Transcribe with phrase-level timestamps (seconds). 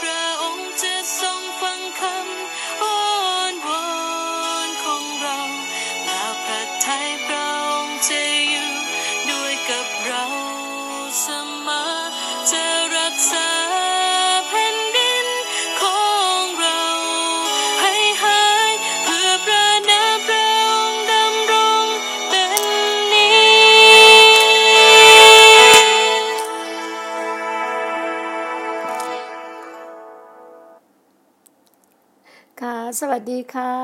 [0.00, 3.03] พระองค์จะทรงฟังคำ
[33.06, 33.74] สวัสดีค่ะ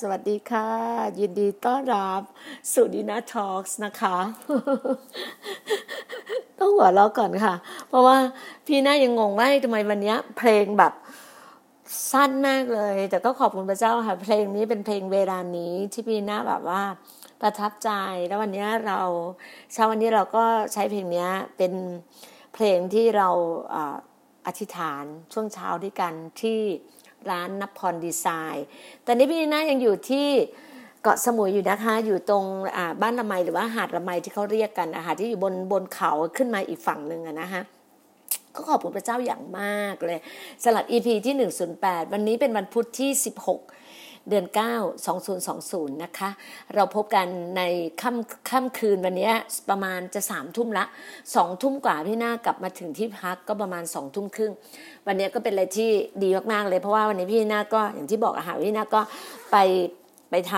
[0.00, 0.68] สวัสดีค่ะ
[1.18, 2.22] ยินดีต้อนรับ
[2.72, 4.16] สู่ดีนาทอล์กนะคะ
[6.58, 7.54] ต้องหัวเราะก่อนค่ะ
[7.88, 8.16] เพราะว่า
[8.66, 10.92] พี่น่ายังงงว่าทำไมวันนี้เพลงแบบ
[12.12, 16.82] สั้นมากเลย แต่ก็ขอบคุณพระเจ้าค่ะ เพลงนี้เป็นเพลงเวลานี้ที่พี่น่าแบบว่า
[17.40, 17.90] ประทับใจ
[18.26, 19.00] แล้ววันนี้เรา
[19.72, 21.26] เช้าวันนี้เราก็ใช้เพลงนี้
[21.56, 21.72] เป็น
[22.54, 23.28] เพลงที่เรา
[24.46, 26.60] อธิษฐานช่วงเช้าด้วยกันที่
[27.30, 28.66] ร้านนพรดีไซน์
[29.06, 30.28] ตอนนี้พี่นีน่ายังอยู่ที่
[31.02, 32.44] เกาะสมุยอยู่นะคะ อยู่ตรง
[33.02, 37.62] บ้านละไมหรือว่าหาดละไมที่เขาเรียกกันอาหารที่อยู่บนบนเขาขึ้นมาอีกฝั่งหนึ่งนะคะ
[38.54, 40.18] ก็ขอบคุณพระเจ้าอย่างมากเลย
[40.64, 41.34] สลัด EP ที่
[41.74, 43.10] 108 วันนี้เป็นวันพุธที่
[43.46, 43.83] 16
[44.28, 44.56] เดือน 9
[45.44, 46.30] 2020 นะคะ
[46.74, 47.26] เราพบกัน
[47.56, 47.62] ใน
[48.02, 49.30] ค่ำค่ำคืนวันนี้
[49.70, 50.84] ประมาณจะสามทุ่มละ
[51.34, 54.52] สองทุ่มกว่าพี่หน้ากลับมาถึงที่พักก็ประมาณสองทุ่มครึ่ง
[55.06, 55.90] วันนี้ก็เป็นอะไรที่
[56.22, 59.00] ดีมากๆเลย เพราะว่าวันนี้พี่หน้าก็อย่างที่บอกอะค่ะพี่หน้าก็
[59.52, 59.56] ไป
[60.30, 60.52] ไปท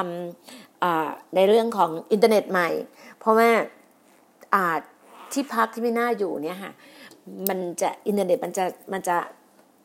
[0.64, 2.68] ำในเรื่องของอินเทอร์เน็ตใหม่
[3.18, 3.50] เพราะว่า
[4.54, 4.76] อ่า
[5.32, 6.72] ที่พักที่พี่หน้าอยู่เนี่ยค่ะ
[7.48, 9.16] มันจะอินเทอร์เน็ตมันจะมันจะ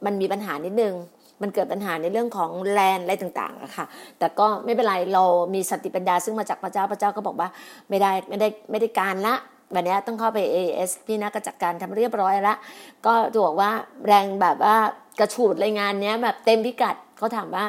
[0.06, 0.96] มันมีปัญหานิดนึง
[1.42, 3.86] มันเกิดปัญหาในเรื่องของแลนอะไรต่างๆอะค่ะ
[4.20, 7.50] แต่ก็ไม่เป็นไรเรามีสติปัญญาซึ่งมาจากพระเจ้าพระเจ้าก็บอกว่า
[7.90, 9.36] ไม่ได้ไม่ได้ไม่ได้การละ
[9.76, 12.58] วันนี้ต้องเข้าไป AS พี่นักก็จัดการทำเรียบร้อยล้ว
[13.06, 13.72] ก็จะบอกว่า
[14.08, 14.76] แรงแบบว่า
[15.20, 17.66] กระฉูดรายงานเนี้ยแบบเต็มพิกัดเขาถามว่า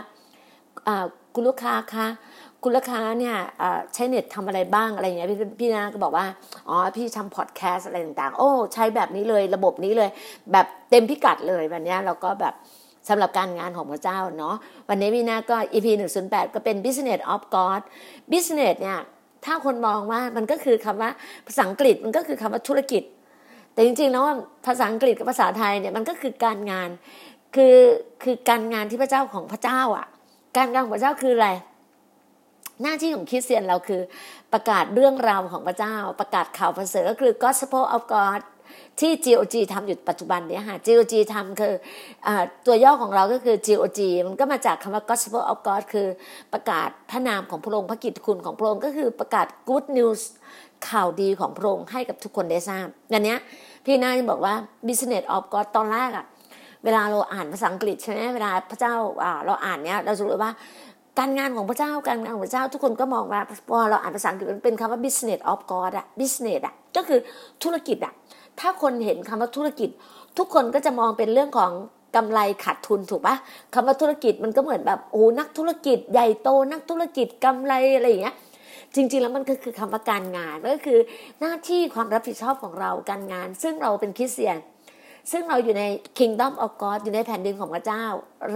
[1.34, 2.06] คุณลูกค้าคะ
[2.62, 3.36] คุณลูกค้าเนี่ย
[3.94, 6.26] ใช้เน็ตทำอะไรบ้างอะไรอย่างเงี้ยพี่พี่นาก็บอกว่า
[6.68, 10.10] อ๋อพี่ทำพอดแคสต์อะไรต่างๆ โอ้ ใช้แบบนี้เลยระบบนี้เลย
[10.52, 12.54] แบบเต็มพิกัดเลยวันนี้เราก็แบบ
[13.08, 14.56] สำหรับการงานของพระเจ้าเนาะ
[14.88, 15.86] วันนี้พี่นาก็ EP
[16.20, 17.82] 108 ก็เป็น Business of God
[18.32, 19.00] Business เนี่ย
[19.44, 21.10] ถ้าคนมองว่ามันก็คือคำว่า
[21.46, 23.02] ภาษาอังกฤษมันก็คือคำว่าธุรกิจ
[23.72, 24.24] แต่จริงๆแล้ว
[24.66, 26.88] ภาษาอังกฤษกับภาษาไทยเนี่ยมันก็คือการงาน
[27.54, 27.76] คือ
[28.22, 30.06] คือการงานที่พระเจ้าของพระเจ้าอะ
[30.56, 31.48] การงานของพระเจ้าคืออะไร
[32.82, 34.00] หน้าที่ของคริสเตียนเราคือ
[34.52, 38.40] ประกาศเรื่องราวของพระเจ้า ประกาศข่าวประเสริฐก็คือ gospel of God
[39.00, 41.74] ที่ GOG ทำอยู่ปัจจุบันเนี้ยค่ะ GOG ทำคือ
[42.26, 42.28] อ
[42.66, 46.06] ตัวย่อของเราก็คือ GOG มันก็มาจากคำว่า gospel of God คือ
[46.52, 50.20] ประกาศพระนามของพระองค์พระกิตติคุณของพระองค์ก็คือประกาศ good news
[50.88, 53.38] ข่าวดีของพระองค์ให้กับทุกคนได้ทราบอันเนี้ย
[53.84, 54.54] พี่นาจะบอกว่า
[54.88, 56.26] business of God ตอนแรกอะ
[56.84, 58.94] เวลาเราอ่านภาษาอังกฤษใช่ไหมเวลาพระเจ้า
[59.24, 60.52] อ่าเราอ่านเนี้ยเราจะรู้ว่า
[61.18, 67.18] การงานของพระเจ้าการงานของพระเจ้าทุกคนก็มองว่าพอเราอ่านภาษาอังกฤษมันเป็นคำว่า business of God อะ business อะก็คือ
[67.62, 68.12] ธุรกิจอะ
[68.60, 69.90] ถ้าคนเห็นคำว่าธุรกิจ
[70.38, 71.72] ทุกคนก็จะมองเป็นเรื่องของ
[72.16, 73.36] กำไรขาดทุนถูกปะ
[73.74, 78.36] คำว่าธุรกิจมันก็เหมือนแบบโอ้นักธุรกิจใหญ่โตนักธุรกิจกำไรอะไรอย่างเงี้ย
[78.94, 80.98] จริงๆ แล้วมันก็คือคำว่าการงานก็คือ
[81.40, 84.56] หน้าที่ความรับผิดชอบของเราการงาน ซึ่งเราเป็นคริสเตียน
[85.30, 85.84] ซึ่งเราอยู่ใน
[86.18, 88.04] Kingdom of God อยู่ในแผ่นดินของพระเจ้า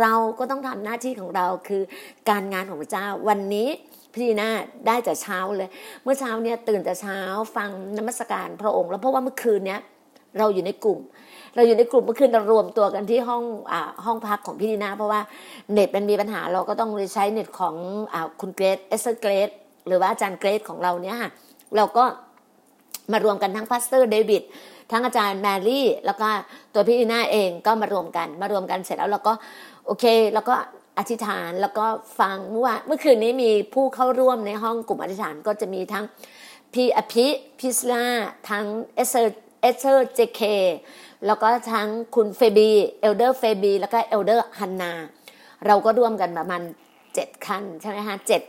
[0.00, 1.82] เราก็ต้องทำหน้าที่ของเราคือ
[2.30, 3.68] การงานของพระเจ้า วันนี้
[4.16, 4.50] พี่นา
[4.86, 5.68] ได้แต่เช้าเลย
[6.02, 7.18] เมื่อเช้าเนี่ยตื่นแต่เช้า
[7.56, 9.80] ฟังนมัสการพระองค์ แล้วเพราะว่าเมื่อคืนเนี้ย
[10.38, 11.00] เราอยู่ในกลุ่ม
[11.54, 13.42] เราอยู่ในกลุ่มเมื่อคืนเรารวมตัวกันที่ห้อง
[13.72, 15.20] อ่าห้องพักของพี่ดีนาเพราะว่า
[15.72, 17.74] เน็ตมันมีปัญหาเราก็ต้องใช้เน็ตของ
[18.12, 19.50] อ่าคุณเกรซเอสเกรซ
[19.86, 21.30] หรือว่าอาจารย์เกรซของเราเนี่ยค่ะ
[21.76, 22.04] เราก็
[23.12, 24.42] มารวมกันทั้ง Pastor เดวิด
[24.92, 26.28] ทั้งอาจารย์แมรี่ แล้วก็
[26.74, 29.32] ตัวพี่ดีน่าเองก็มารวมกัน มารวมกันเสร็จแล้วเราก็
[29.86, 30.04] โอเค
[30.34, 30.54] แล้วก็
[30.98, 31.86] อธิษฐานแล้วก็
[32.20, 36.04] ฟังเมื่อเมื่อคืนนี้มีผู้เข้าร่วมในห้องกลุ่มอธิษฐานก็จะมีทั้ง
[36.74, 37.26] พี่อภิ
[37.58, 38.04] พิสลา
[38.50, 40.40] ทั้ง Elder Elder เจเค
[41.26, 44.92] แล้วก็ทั้งคุณเฟบี Elder เฟบีแล้วก็ Elder ฮันนา
[45.66, 46.62] เราก็ร่วมกันประมาณ
[47.14, 48.42] เจ็ดท่านใช่ไหมฮะเจ็ด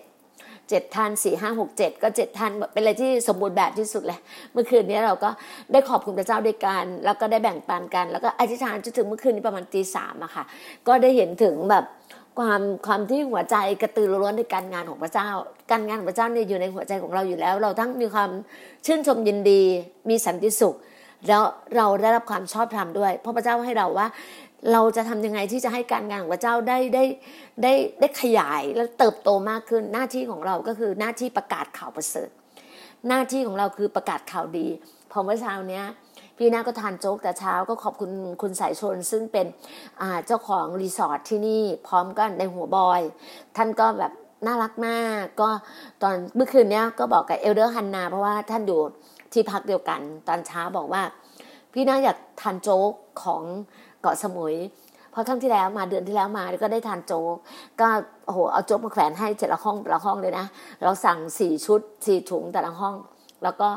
[0.69, 4.19] เจ็ดท่านสี่ห้าหกเจ็ดก็เจ็ดท่านเป็นอะไรที่สมบูรณ์แบบที่สุดเลย
[4.53, 5.29] เมื่อคืนนี้เราก็
[5.71, 10.43] ได้ขอบคุณพระเจ้าด้วยกัน แล้วก็ได้แบ่งปันกัน แล้วก็อธิษฐานจนถึงเมื่อคืนนี้ประมาณตีสามอะค่ะ
[10.87, 11.83] ก็ได้เห็นถึงแบบ
[12.37, 15.29] ความความที่หัวใจกระตือรือร้นในการงานของพระเจ้า
[15.71, 18.29] การงานของพระเจ้าเนี่ยอยู่ในหัวใจของเราอยู่แล้ว เราทั้งมีความ
[18.85, 19.61] ชื่นชมยินดี
[20.09, 20.75] มีสันติสุข
[21.27, 21.41] แล้ว
[21.75, 24.07] เราได้รับความชอบธรรมด้วย เพราะพระเจ้าให้เราว่า
[24.71, 27.03] เราจะทำยังไงที่จะให้การงานของพระเจ้าได้ได้
[27.63, 32.29] ได้ได้ขยายและเติบโตมากขึ้นหน้าที่ของเราก็คือหน้าที่ประกาศข่าวประเสริฐ
[33.07, 34.67] หน้าที่ของเราคือประกาศข่าวดี
[35.11, 35.85] พอเมื่อเช้าเนี้ย
[36.37, 38.11] พี่นาก็ทานโจ๊กแต่เช้าก็ขอบคุณ
[38.41, 39.45] คุณสายชน ซึ่งเป็น
[40.25, 43.01] เจ้าของรีสอร์ทที่นี่พร้อมกันในหัวบอย
[43.57, 44.11] ท่านก็แบบ
[44.45, 45.49] น่ารักมาก ก็
[46.01, 48.81] ตอนเมื่อคืนเนี้ยก็บอกกับ Elder ฮันนา เพราะว่าท่านอยู่
[49.33, 51.01] ที่พักเดียวกัน ตอนเช้าบอกว่า
[51.73, 52.91] พี่นาอยากทานโจ๊ก
[53.23, 53.43] ของ
[54.01, 54.55] เกาะสมุย
[55.11, 57.35] เพราะครั้งที่แล้วมาเดือนที่แล้วมาก็ได้ทานโจ๊ก
[57.81, 57.87] ก็
[58.25, 60.45] โอ้โหเอาโจ๊กมาแขวนให้แต่ละห้องแต่ละห้องเลยนะ
[60.83, 62.95] เราสั่งสี่ชุดสี่ถุงแต่ละห้อง
[63.43, 63.67] แล้วก็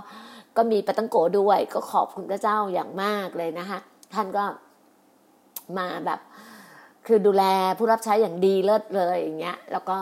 [0.56, 3.78] ก็มีปาตังโกด้วย ก็ขอบคุณพระเจ้าอย่างมากเลยนะคะ
[4.14, 4.44] ท่านก็
[5.78, 6.20] มาแบบ
[7.06, 7.44] คือดูแล
[7.78, 9.96] ผู้รับใช้อย่างดีเลิศเลยอย่างเงี้ย แล้วก็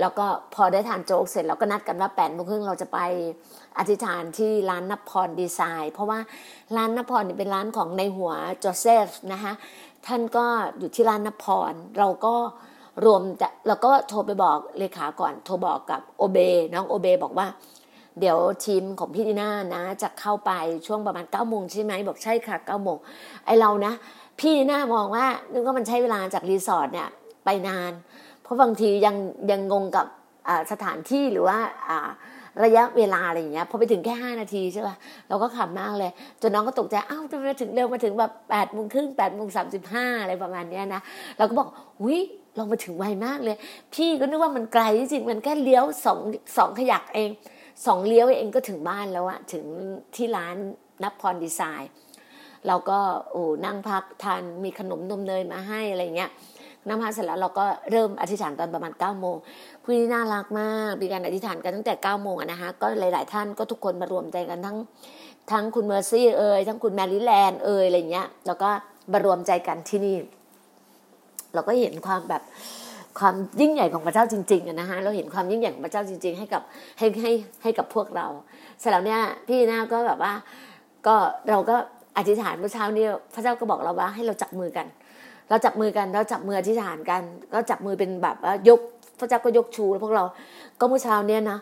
[0.00, 2.98] แล้วก็พอได้ทานโจ๊กเสร็จเราก็นัดกันว่าแปดโมงครึ่งเราจะไป
[3.78, 6.18] อธิษฐานที่ร้านนพรดีไซน์ เพราะว่า
[6.76, 9.52] ร้านนพรนี่เป็นร้านของในหัวโจเซฟนะคะ
[10.06, 10.46] ท่านก็
[10.78, 12.34] อยู่ที่ร้านนพรเราก็
[13.04, 16.38] รวมจะเราก็โทรไปบอกเลขาก่อน โทรบอกกับโอเบ
[16.74, 17.46] น้องโอเบบอกว่า
[18.20, 20.52] เดี๋ยวทีมของพี่ดีน่านะจะเข้าไป
[20.86, 22.96] ช่วงประมาณเก้าโมงใช่ไหมบอกใช่ค่ะเก้าโมง
[23.46, 23.92] ไอเรานะ
[24.38, 27.08] พี่ดีน่ามองว่านึกว่ามันใช้เวลาจากรีสอร์ทเนี่ย
[27.44, 27.92] ไปนาน
[28.42, 29.16] เพราะบางทียัง
[29.50, 30.06] ยังงงกับ
[30.72, 31.58] สถานที่หรือว่า
[32.64, 34.96] ระยะเวลาอะไรอย่างเงี้ยพอไปถึงแค่ห้านาทีใช่ป่ะ
[35.28, 36.10] เราก็ขับมากเลย
[36.42, 41.00] จนน้องก็ตกใจอ้าวทำไมถึงเร็วมาถึงแบบแปดโมงครึ่งแปดโมงสามสิบห้าอะไรประมาณเนี้ยนะ
[41.38, 41.68] เราก็บอก
[42.02, 42.18] อุ้ย
[42.56, 43.56] เรามาถึงไวมากเลย
[43.94, 46.18] พี่ก็นึกว่ามันไกลจริงมันแค่เลี้ยวสอง
[46.56, 47.30] สองขยักเอง
[47.86, 49.64] สองเลี้ยวเองก็ถึงบ้านแล้วอะถึง
[50.14, 50.56] ที่ร้าน
[51.02, 51.90] นับพรดีไซน์
[52.66, 52.98] เราก็
[53.30, 56.30] โอ้นั่งพักทานมีขนมนมเนยมาให้อะไรเงี้ย
[56.86, 59.36] น้ำพักเสร็จแล้วเราก็เริ่มอธิษฐานตอนประมาณ9ก้าโมง
[59.82, 64.76] ผู้ที่น่ารักมากมีการอธิษฐานกันตั้งแต่9ก้าโมงนะคะก็หลาย ๆ ท่านก็ทุกคนมารวมใจกันทั้ง
[65.52, 68.70] ทั้งคุณเมอร์ซี่เอ่ยทั้งคุณแมรี่แลนด์เอ่ยอะไรเงี้ยแล้วก็
[69.12, 70.16] มารวมใจกันที่นี่
[71.54, 72.42] เราก็เห็นความแบบ
[73.18, 76.62] ความยิ่งใหญ่ของพระเจ้าจริงๆนะฮะเราเห็นความยิ่งใหญ่ของพระเจ้าจริง ๆ ให้กับ
[76.98, 77.32] ให้ให้
[77.62, 78.26] ให้กับพวกเรา
[78.80, 80.32] เสร็จแล้วเนี่ยพี่นาก็แบบว่า
[81.06, 81.14] ก็
[81.50, 81.76] เราก็
[82.16, 83.04] อธิษฐานเมื่อเช้านี้
[83.34, 84.86] พระเจ้าก็บอกเราว่าให้เราจับมือกัน
[85.48, 87.22] เราจับมือกันเราจับมืออธิษฐานกัน
[87.52, 88.80] ก็จับมือเป็นแบบว่ายก
[89.18, 90.24] พระเจ้าก็ยกชูแล้วพวกเรา
[90.80, 91.58] ก็เมื่อเช้าเนี้ยนะ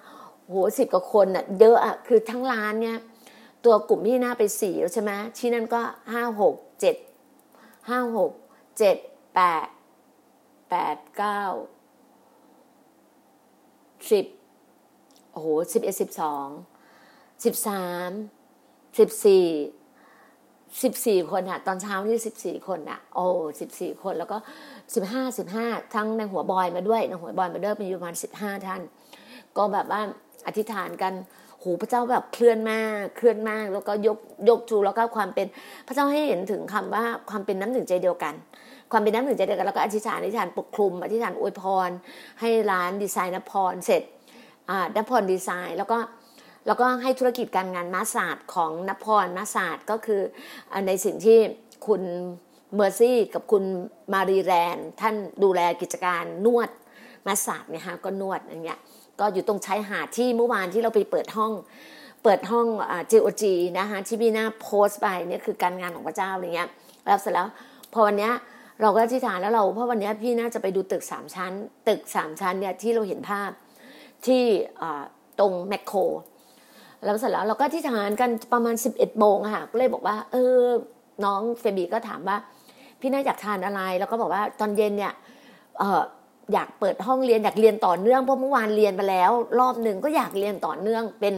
[0.49, 2.99] โหสิบกว่าคนอะเยอะอะคือทั้งร้านเนี่ย
[3.65, 5.81] ตัวกลุ่มที่หน้าไปสี่ใช่ไหมที่นั่นก็
[6.13, 6.97] ห้าหกเจ็ด
[7.89, 8.31] ห้าหก
[8.79, 8.97] เจ็ด
[9.35, 9.67] แปด
[10.71, 11.43] แปดเก้า
[14.11, 14.25] สิบ
[15.33, 16.47] โอ้โหสิบเอ็ดสิบสอง
[17.45, 18.11] สิบสาม
[18.99, 19.47] สิบสี่
[20.83, 23.27] สิบสี่คนอะตอนเช้านี่สิบสี่คนอะโอ้
[23.61, 24.37] สิบสี่คนแล้วก็
[24.95, 28.83] สิบห้าสิบห้าทั้งในหัวบอยมาด้วยในหัวบอยมาด้วยมีประมาณสิบห้าท่าน
[29.57, 30.01] ก็แบบว่า
[30.47, 31.13] อธิษฐานกัน
[31.59, 35.47] โหพระเจ้าแบบเคลื่อนมากเคลื่อนมาก แล้วก็ยกยกจูแล้วก็ความเป็น
[35.87, 38.35] พระเจ้าให้เห็นถึงคำว่าความเป็นน้ำหนึ่งใจเดียวกัน
[38.93, 41.91] ความเป็นน้ำหนึ่งใจเดียวกันแล้วก็อธิษฐานอธิษฐานปกคลุมอธิษฐานอวยพร
[42.41, 44.03] ให้ร้านดีไซน์นพรเสร็จ
[44.71, 45.99] อ่านพรดีไซน์ แล้วก็
[46.67, 50.23] แล้วก็ให้ธุรกิจการงานมาศาสตร์ของนพรมาศาสตร์ก็คือ
[50.87, 51.39] ในสิ่งที่
[51.87, 52.03] คุณ
[52.75, 53.65] เมอร์ซี่กับคุณ
[54.13, 56.71] มารีแรน ท่านดูแลกิจการนวด
[57.27, 58.79] มาศาสตร์เนี่ยฮะก็นวดอย่างเงี้ย
[59.21, 61.53] ก็อยู่ตรงชายหาดที่เมื่อวานที่เราไปเปิดห้อง
[62.23, 62.67] เปิดห้อง
[63.11, 66.69] จีโอจีนะคะที่พี่หน้าโพสต์ไปเนี่ยคือการงานของพระเจ้าอะไรเงี้ย
[67.07, 67.49] แล้วเสร็จแล้ว
[67.93, 68.33] พอวันเนี้ย
[68.83, 71.53] เราก็ที่ฐานแล้วเราเพราะวันนี้พี่น่าจะไปดูตึกสามชั้น
[71.89, 73.51] ตึกสามชั้นเนี่ยที่เราเห็นภาพ
[74.27, 74.43] ที่
[75.39, 75.99] ตรงแมคโคร
[77.05, 80.59] แล้วเสร็จแล้วเราก็ที่ทานกันประมาณสิบเอ็ดโมงค่ะก็เลยบอกว่า เออ
[81.25, 82.37] น้องเฟบีก็ถามว่า
[83.01, 85.13] พี่น่าอยากทานอะไร แล้วก็บอกว่าตอนเย็นเนี่ย
[85.79, 86.03] เออ
[86.53, 91.35] อยากเปิดห้องเรียนอยากเรียนต่อเนื่องเพราะเมื่อวานเรียนไปแล้ว รอบหนึ่งก็อยากเรียนต่อเนื่องเป็น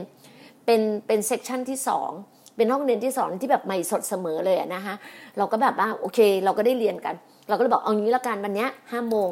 [0.64, 2.10] เป็นเป็นเซกชันที่สอง
[2.56, 4.94] เป็นห้องเรียนที่สองที่แบบใหม่สดเสมอเลยนะคะ
[5.38, 7.14] เราก็แบบว่าโอเค เราก็ได้เรียนกัน
[7.52, 9.28] เราก็เลยบอกเอางี้ละกันวันนี้ห้าโมง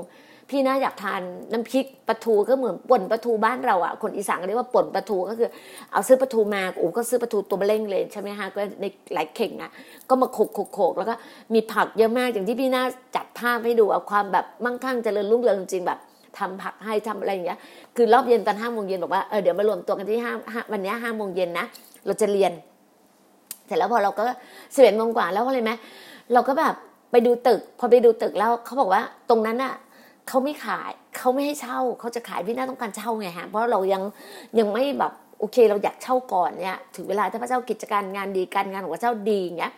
[0.50, 1.20] พี่น่าอยากทาน
[1.52, 5.48] น้ำพริกปลาทูก็เหมือนป่นปลาทูบ้านเราอะคนอีสานเรียกว่าป่นปลาทูก็คือ
[5.92, 8.84] เอาซื้อปลาทูมาโอ้ก็ซื้อปลาทูตัวเบล่งเลยใช่ไหมฮะก็ใน
[9.14, 9.70] หลายเข่งอะ
[10.08, 11.14] ก็มาโขกโขกแล้วก็
[11.54, 12.84] มีผักเยอะมากอย่างที่พี่น่า
[13.16, 15.98] จัดภาพให้ดูเอาความแบบมั่งคั่งเจริญรุ่งเรืองจริงแบบ
[16.38, 17.58] ทำผักให้ทำอะไรอย่างเงี้ย
[17.96, 20.32] คือรอบเย็นตอนห้าโมงเย็นบอกว่าเออเดี๋ยวมารวมตัวกันที่ห้า
[20.72, 21.66] วันนี้ห้าโมงเย็นนะ
[22.06, 22.52] เราจะเรียน
[23.66, 24.22] เสร็จแล้วพอเราก็
[24.74, 25.72] สิบเอ็ดโมงกว่าแล้วอะไรไหม
[26.34, 26.74] เราก็แบบ
[27.10, 29.74] ไปดูตึก พอไปดูตึกแล้วเขาบอกว่าตรงนั้นอะ
[30.28, 34.02] เขาไม่ขายเขาไม่ให้เช่าเขาจะขายพี่น่าต้องการเช่าไงฮะเพราะเรายัง
[34.58, 39.72] ยังไม่แบบโอเค เราอยากเช่าก่อนเนี่ยถึงเวลาถ้าพระเจ้ากิจการงานดีการงานของพระเจ้าดีเงี้ย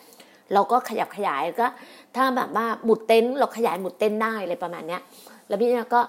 [0.55, 1.69] เราก็ขยับขยายก็
[2.17, 5.01] ถ้าแบบว่าหมุดเต็นท์เราขยายหมุดเต็นท์ได้อะไรประมาณเนี้ย
[5.49, 6.01] แล้วพี่เนี่ยก็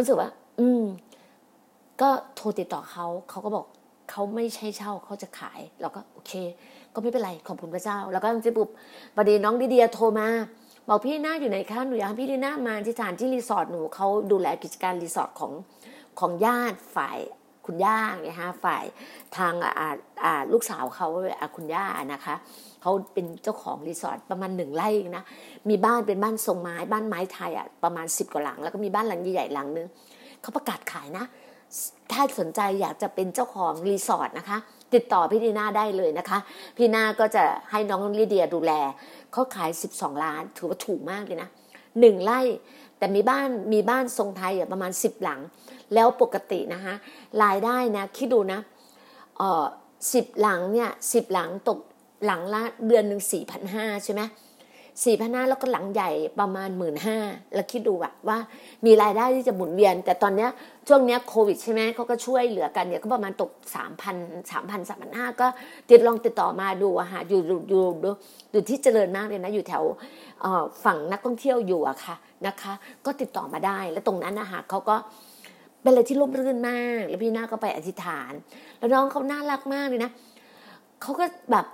[0.00, 0.82] รู้สึกว่า อืม
[2.00, 3.66] ก็โทรติดต่อเขาเขาก็บอก
[4.10, 6.32] เขาไม่ใช่เช่าเขาจะขาย เราก็โอเค
[6.98, 8.68] ก็ไม่เป็นไรขอบคุณพระเจ้า แล้วก็จะปุบ
[9.16, 10.28] ประเดี๋ยวน้องดิเดียโทรมา
[10.88, 15.52] บอกพี่หน้าอยู่ไหนคะหนูอยากให้พี่ดีน่ามาอธิษฐานที่รีสอร์ทหนูเขาดูแลกิจการรีสอร์ทของ
[16.20, 17.18] ของญาติฝ่าย
[17.66, 18.84] คุณย่าไงฮะฝ่าย
[19.36, 19.88] ทางอ่า
[20.24, 21.08] อ่าลูกสาวเขา
[21.40, 22.34] อ่าคุณย่านะคะ
[22.82, 25.24] เขาเป็นเจ้าของรีสอร์ทประมาณหนึ่งไร่นะ
[25.68, 29.86] มีบ้านเป็นบ้านทรงไม้บ้านไม้ไทยอะประมาณสิบกว่าหลัง แล้วก็มีบ้านหลังใหญ่ๆหลังนึง
[30.42, 31.24] เขาประกาศขายนะ
[32.12, 34.58] ถ้าสนใจอยากจะเป็นเจ้าของรีสอร์ทนะคะ
[34.94, 36.38] ติดต่อพี่ดีน่าได้เลยนะคะ
[36.76, 38.72] พี่นาก็จะให้น้องลิเดียดูแล
[39.32, 41.48] เขาขาย 12 ล้าน ถือว่าถูกมากเลยนะ
[42.00, 42.40] หนึ่งไร่
[42.98, 45.40] แต่มีบ้านมีบ้านทรงไทยประมาณ 10 หลัง
[45.94, 46.94] แล้วปกตินะคะ
[47.42, 48.60] รายได้นะคิดดูนะ
[49.38, 49.66] เออ
[50.12, 51.78] สิบหลังเนี่ยสิบหลังตก
[52.26, 54.22] หลังละเดือนหนึ่งสี่พันห้าใช่ไหม
[55.04, 57.18] สี่พันห้าแล้วก็หลังใหญ่ประมาณหมื่นห้า
[57.54, 58.38] แล้วคิดดูแบบว่า
[58.86, 60.50] มีรายได้ที่จะหมุนเวียน แต่ตอนเนี้ย
[60.88, 64.16] ช่วงเนี้ยโควิดใช่ไหมเขาก็ช่วยเหลือกันเนี่ยก็ประมาณตกสามพัน
[64.50, 65.46] สามพันสามพันห้าก็
[65.90, 67.84] ติดลองติดต่อมาดูอะค่ะอยู่อยู่อยู่
[68.52, 69.82] อยู่ที่เจริญมากเลยนะอยู่แถว
[70.84, 72.14] ฝั่งนักท่องเที่ยวอยู่อะค่ะ
[72.46, 72.72] นะคะ
[73.06, 74.96] ก็ติดต่อมาได้แล้วตรงนั้นนะคะเขาก็
[75.82, 78.32] เป็นอะไรที่ร่มรื่นมาก แล้วพี่นาก็ไปอธิษฐาน
[78.78, 80.10] แล้วน้องเขาน่ารักมากเลยนะ
[81.02, 81.66] เขาก็แบบ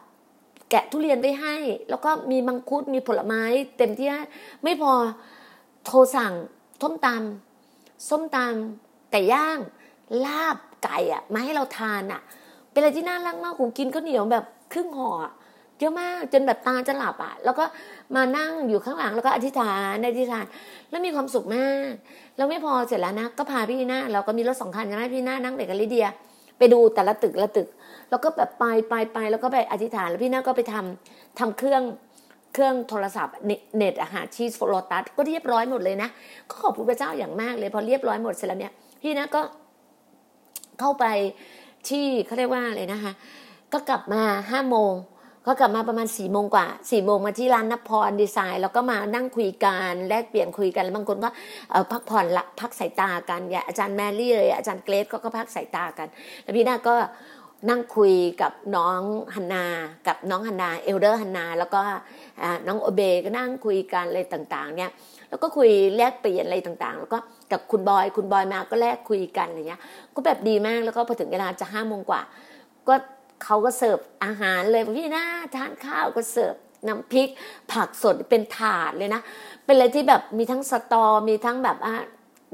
[0.70, 1.54] แกะทุเรียนไปให้
[1.90, 3.42] แล้วก็มีมังคุดมีผลไม้
[3.78, 4.08] เต็มที่
[4.64, 4.92] ไม่พอ
[5.84, 6.32] โทรสั่ง
[6.82, 9.58] ส้มตำส้มตำไก่ย่าง
[10.24, 12.20] ลาบไก่อะมาให้เราทานอะ
[12.70, 15.10] เป็นอะไรที่น่ารักมากผมกินข้าวเหนียวแบบครึ่งห่อ
[15.78, 17.64] เยอะมากจนแบบตาจะหลับอะแล้วก็
[18.16, 20.46] มานั่งอยู่ข้างหลังแล้วก็อธิษฐานอธิษฐาน
[20.90, 21.90] แล้วมีความสุขมาก
[22.36, 26.08] แล้วไม่พอเสร็จแล้วนะ ก็พาพี่หน้าเราก็มีรถสองคันใช่ไหมพี่หน้านั่งเด็กกับลิเดีย
[26.58, 27.68] ไปดูแต่ละตึกละตึก
[28.10, 31.82] แล้วก็แบบไปไปไปแล้วก็ไปอธิษฐานแล้วพี่น้าก็ไปทำทำเครื่อง
[32.54, 33.36] เครื่องโทรศัพท์
[33.76, 36.08] เน็ตอาหารชีสโลตัสก็เรียบร้อยหมดเลยนะ
[36.50, 39.40] ก็ขอบคุณพระเจ้าอย่างมากเลย พอเรียบร้อยหมดเสร็จแล้วเนี่ยพี่นะก็
[40.80, 41.04] เข้าไป
[41.88, 43.12] ที่เขาเรียกว่าอะไรนะคะ
[43.72, 44.94] ก็กลับมาห้าโมง
[45.46, 51.30] ก็กลับมาประมาณสี่โมงกว่าสี่โมงมาที่ร้านนพรดีไซน์ แล้วก็มานั่งคุยกันแลกเปลี่ยนคุยกันแล้วบางคนก็
[51.92, 56.08] พักผ่อนละพักสายตากันอย่างอาจารย์แมรี่เลยอาจารย์เกรซก็ก็พักสายตากัน
[56.42, 56.94] แล้วพี่นาก็
[57.68, 59.00] นั่งคุยกับน้อง
[59.34, 59.64] ฮันนา
[60.06, 61.82] กับน้องฮันนาเอลเดอร์ฮันนา แล้วก็
[62.66, 64.90] น้องโอเบก็นั่งคุยกันอะไรต่างๆ เนี่ย
[65.28, 67.18] แล้วก็คุยแลกเปลี่ยนอะไรต่างๆ แล้วก็
[67.52, 69.80] กับคุณบอยคุณบอยมาก็แลกคุยกันอะไรเงี้ย
[70.14, 72.22] ก็แบบดีมากแล้วก็พอถึงเวลาจะห้าโมงกว่า
[72.88, 72.94] ก็
[73.44, 76.54] เขาก็เสิร์ฟอาหารเลยพี่นะทานข้าวก็เสิร์ฟ
[76.86, 77.28] น้ำพริก
[77.72, 79.22] ผักสดเป็นถาดเลยนะ
[79.64, 81.94] เป็นอะไรที่แบบมีทั้งสตอมีทั้งแบบอ่า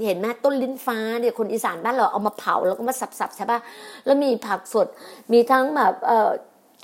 [0.04, 3.61] เห็นไหมต้นลิ้นฟ้าเนี่ยคนอีสานบ้านเราเอามาเผาแล้วก็มาสับๆใช่ปะ
[4.04, 4.87] แล้วมีผักสด
[5.33, 6.30] มีทั้งแบบเอ่อ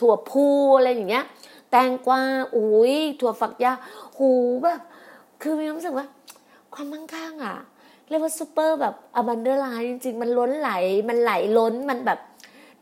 [0.01, 0.47] ถั่วพู
[0.77, 1.25] อะไรอย่างเงี้ย
[1.71, 2.21] แตงกวา
[2.57, 3.77] อุ้ยถั่วฝักยาว
[4.19, 4.31] หู
[4.63, 4.81] แบบ
[5.43, 6.07] คือมีความรู้สึกว่า
[6.75, 7.57] ความมั่งคั่งอะ
[8.09, 10.71] เรียกว่าซูเปอร์แบบ abundant life จริง ๆ มันล้นไหล
[11.09, 12.19] มันไหลล้นมันแบบ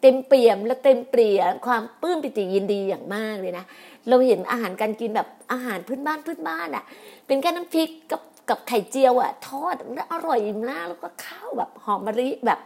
[0.01, 3.65] เต็มเปี่ยมและเต็มเปี่ยมความปลื้มปิติยินดีอย่างมากเลยนะ
[4.09, 6.85] เราเห็นอาหารการกินแบบอาหารพื้นบ้านพื้นบ้านอะ
[7.27, 9.77] เป็นแค่น้ำพริกกับ กับไข่เจียวอะทอด
[10.13, 12.59] อร่อยมากแล้วก็ข้าวแบบหอมมะลิแบบ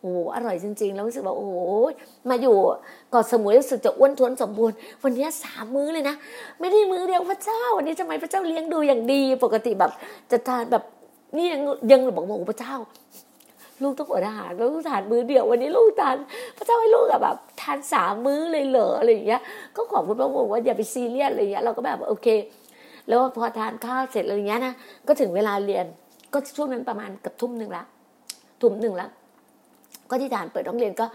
[0.00, 1.48] โอ้อร่อยจริง ๆ แล้วรู้สึกว่าโอ้
[2.28, 2.56] มาอยู่
[3.10, 6.16] เกาะสมุยรู้สึกจะอ้วนท้วนสมบูรณ์ วันนี้สามมื้อเลยนะ
[6.60, 9.90] ไม่ได้มื้อเดียวพระเจ้า วันนี้ทำไมพระเจ้าเลี้ยงดูอย่างดี ปกติแบบ
[10.30, 10.84] จะทานแบบ
[11.36, 11.60] นี่ยัง
[11.90, 12.74] ยังบอกว่าโอ้พระเจ้า
[13.82, 16.16] ลูกต้องอดอาหารลูกทานมื้อเดียว วันนี้ลูกทาน
[16.56, 19.40] พระเจ้าให้ลูกแบบ ทานสามมื้อเลยเหรออะไรอย่างเงี้ย
[19.76, 22.28] ก็ขอบคุณพระองค์ว่าอย่าไปซีเรียสอะไรอย่างเงี้ยเราก็แบบโอเค
[23.10, 24.74] แล้วพอทานข้าวเสร็จอะไรเงี้ยนะ
[25.06, 25.86] ก็ถึงเวลาเรียน
[26.32, 27.84] ก็ช่วงนั้นประมาณกับทุ่มหนึ่งละ
[28.62, 29.08] ทุ่มหนึ่งละ
[30.10, 31.06] ก็ที่ฐานเปิดห้องเรียนก็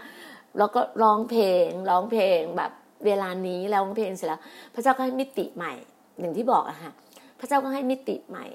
[0.58, 2.72] เราก็ร้องเพลงร้องเพลงแบบ
[3.06, 4.40] เวลานี้แล้วร้องเพลงเสร็จแล้ว
[4.74, 5.72] พระเจ้าก็ให้มิติใหม่
[6.20, 6.92] อย่างที่บอกอะค่ะ
[7.40, 8.46] พระเจ้าก็ให้มิติใหม่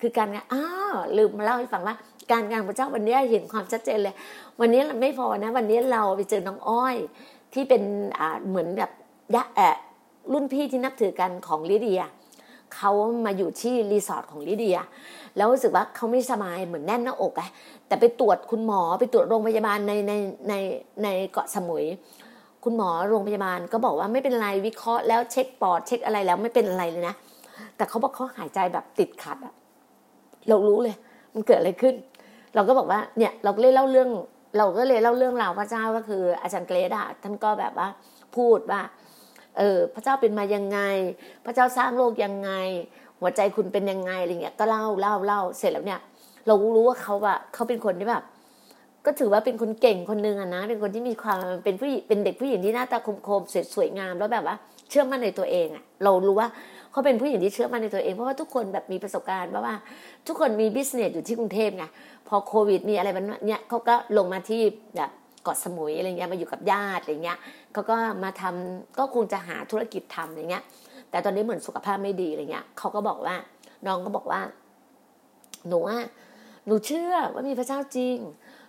[0.00, 1.96] คือการงานอ้าวลืมมาเล่าให้ฟังว่า
[2.32, 4.14] การงานพระเจ้าวันนี้เห็นความชัดเจนเลย
[4.60, 6.96] วันนี้ไม่พอนะ วันนี้เราไปเจอน้องอ้อย
[7.54, 7.82] ที่เป็น
[8.18, 8.90] อ่าเหมือนแบบ
[9.34, 9.76] ยะแอะ
[10.32, 12.02] รุ่นพี่ที่นับถือกันของลิเดีย
[12.74, 12.92] เขา
[13.24, 14.78] มาอยู่ที่รีสอร์ทของลิเดีย
[15.36, 17.48] แล้วรู้สึกว่าเขาไม่สบายเหมือนแน่นหน้าอกอะ
[17.86, 20.12] แต่ไปตรวจคุณหมอไปตรวจโรงพยาบาลในใน
[20.48, 20.54] ใน
[21.02, 21.84] ในเกาะสมุย
[22.64, 27.14] คุณหมอโรงพยาบาลก็บอกว่าไม่เป็นไรวิเคราะห์แล้วเช็คปอดเช็คอะไรแล้วไม่เป็นอะไรเลยนะ
[27.76, 29.54] แต่เขาบอกเขาหายใจแบบติดขัดอะ
[30.48, 30.96] เรารู้เลย
[31.34, 31.94] มันเกิดอะไรขึ้น
[32.54, 34.10] เราก็บอกว่าเนี่ยเราก็เลยเล่าเรื่อง
[34.58, 37.88] เราก็เลยเล่าเรื่องราวพระเจ้าก็คืออาจารย์เกรดอะท่านก็แบบว่า
[38.36, 38.80] พูดว่า
[39.58, 40.78] เออพระเจ้าเป็นมายังไง
[41.44, 42.50] พระเจ้าสร้างโลกยังไง
[43.20, 46.00] หัวใจคุณเป็นยังไงอะไรเงี้ยก็เล่าเล่าเล่าเสร็จแล้วเนี่ย
[46.46, 48.24] เรารู้ว่าเขาอะเขาเป็นคนที่แบบ
[49.06, 54.56] ก็ถือว่าเป็นคนเก่งคนหนึ่งอะนะ เป็นคนที่มีความเป็นผู้เป็นเด็กผู้หญิงที่หน้าตาคมๆสวยๆงามแล้วแบบว่า
[54.88, 56.48] เชื่อมั่นในตัวเองอะเรารู้ว่า
[56.92, 59.74] เขาเป็นผู้หญิงที่เชื่อมั่นในตัวเองเพราะว่าทุกคนแบบมีประสบการณ์เพราะว่า
[60.26, 61.84] ทุกคนมี business อยู่ที่กรุงเทพไง
[62.28, 64.62] พอโควิดมีอะไรแบบเนี้ยเขาก็ลงมาที่
[64.96, 65.10] แบบ
[65.42, 67.38] เกาะสมุยอะไรเงี้ยมาอยู่กับญาติอะไรเงี้ย
[67.72, 70.64] เขาก็มาทำก็คงจะหาธุรกิจทำอะไรเงี้ย
[71.10, 73.36] แต่ตอนนี้เหมือนสุขภาพไม่ดีอะไรเงี้ยเขาก็บอกว่า
[73.86, 74.40] น้องก็บอกว่า
[75.68, 75.98] หนูว่า
[76.66, 78.18] หนูเชื่อว่ามีพระเจ้าจริง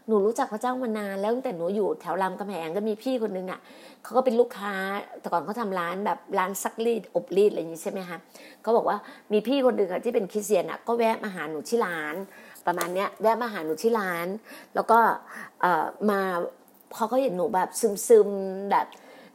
[0.07, 3.59] หนูรู้จักพระเจ้ามานานแล้วตั้งแต่หนูอยู่แถวรามกำแหงก็มีพี่คนนึงอะ
[4.03, 4.73] เขาก็เป็นลูกค้า
[5.19, 8.17] แต่ก่อนเขาทำร้านแบบร้านซักรีดอบรีดอะไรอย่างนี้ใช่ไหมคะ
[8.61, 8.97] เขาบอกว่า
[9.33, 12.15] มีพี่คนหนึ่งที่เป็นคริสเตียนอะก็แวะมาหาหนูที่ร้าน
[12.65, 14.27] ประมาณเนี้ยแวะมาหาหนูที่ร้าน
[14.75, 14.99] แล้วก็
[15.61, 16.19] เอ่อมา
[16.95, 17.69] เขาเห็นหนูแบบ
[18.07, 18.87] ซึมๆแบบ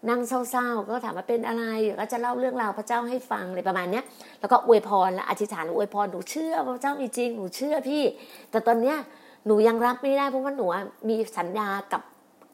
[0.08, 1.64] นั่งเศร้าๆ ก็ถามว่าเป็นอะไร
[1.98, 4.04] ก็จะเล่าเรื่องราวพระเจ้าให้ฟังอะไรประมาณเนี้ย
[4.40, 8.02] แล้วก็อวยพรและอธิษฐานอวยพรหนูเชื่อพระเจ้ามีจริงหนูเชื่อพี่
[8.50, 8.96] แต่ตอนเนี้ย
[9.46, 10.66] หนูยังรับไม่ได้เพราะว่าหนู
[11.08, 12.02] มีสัญญากับ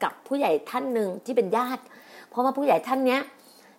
[0.02, 1.82] กับผู้ใหญ่ท่านหนึ่งที่เป็นญาติ
[2.30, 3.20] เพราะว่าผู้ใหญ่ท่านเนี้ย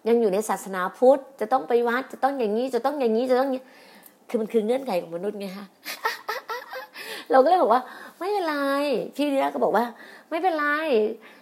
[0.07, 3.49] ยังอยู่ในศาสนาพุทธจะต้องไปวัดจะต้องอย่างนี้จะต้องอย่างนี้จะต้อง
[4.29, 5.67] คือมันคือเงื่อนไขของมนุษย์ไงฮะ
[7.31, 7.81] เราก็เลยบอกว่า
[8.17, 8.55] ไม่เป็นไร
[9.15, 9.85] พี่ดีแลก็บอกว่า
[10.29, 10.65] ไม่เป็นไร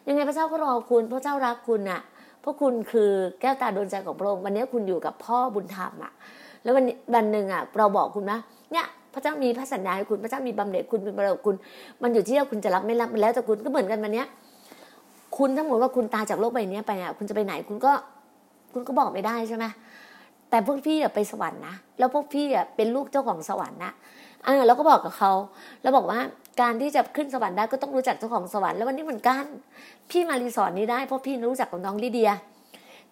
[0.08, 2.02] ยังไงพระเจ้าก็รอคุณ พระเจ้ารักคุณน่ะ
[2.42, 3.12] เพราะคุณคือ
[3.42, 6.12] แก้วตาดวงใจของพระองค์วันนี้คุณอยู่กับพ่อบุญธรรมอะ
[6.64, 6.84] แล้ววัน
[7.16, 8.40] วันหนึ่งอะเราบอกคุณนะ
[8.72, 11.56] เนี่ยพระเจ้ามีพระสัญญาให้คุณพระเจ้ามีบำเหน็จคุณเป็นบารมีคุณ
[12.02, 14.24] มันอยู่ที่ว่าคุณจะรับไม่รับมันแล้วแต่คุณก็เหมือนกันวันนี้
[15.38, 17.92] คุณทั้งหมดว่าคุณตายจากโลกใบนี้ไปอะคุณจะไปไหนคุณก็
[18.74, 19.66] คุณก็บอกไม่ได้ใช่ไหม
[20.50, 23.92] แต่พวกพี่อะไปสวรรค์นะแล้วพวกพี่อะเป็นลูกเจ้าของสวรรค์นะ
[24.46, 25.32] ออแล้วก็บอกกับเขา
[25.82, 26.20] แล้วบอกว่า
[26.62, 29.44] การที่จะขึ้นสวรรค์ได้ก็ต้องรู้จักเจ้าของสวรรค์แล้ววันนี้เหมือนกัน
[30.10, 32.32] พี่มารีสอร์ทนี้ได้เพราะพี่รู้จักกับน้องลิเดีย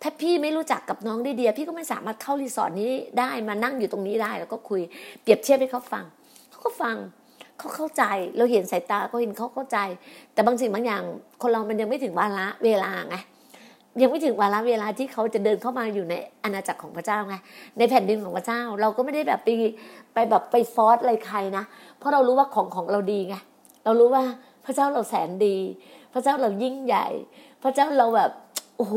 [0.01, 4.81] ถ้าพี่ไม่รู้จักกับน้องลิเดีย พี่ก็ไม่สามารถเข้ารีสอร์ทนี้ได้มานั่งอยู่ตรงนี้ได้ แล้วก็คุย
[5.21, 6.03] เปรียบเทียบให้เขาฟัง
[6.49, 6.95] เขาก็ฟัง
[7.57, 8.03] เขาเข้าใจ
[8.37, 9.77] เราเห็นสายตาเขาเห็นเขาเข้าใจ
[10.33, 11.03] แต่บางสิ่งบางอย่าง
[11.41, 13.15] คนเรามันยังไม่ถึงวาระเวลาไง
[13.99, 17.35] ยังไม่ถึงวาระเวลาที่เขาจะเดินเข้ามาอยู่ในอาณาจักรของพระเจ้าไง
[17.77, 19.49] ในแผ่นดินของพระเจ้า เราก็ไม่ได้แบบไป
[20.13, 21.63] ไปแบบไปฟอสอะไรใครนะ
[21.97, 23.35] เพราะเรารู้ว่าของของเราดีไง
[23.83, 24.23] เรารู้ว่า
[24.65, 25.57] พระเจ้าเราแสนดี
[26.13, 27.07] พระเจ้าเรายิ่งใหญ่
[27.63, 28.31] พระเจ้าเราแบบ
[28.77, 28.95] โอ้โห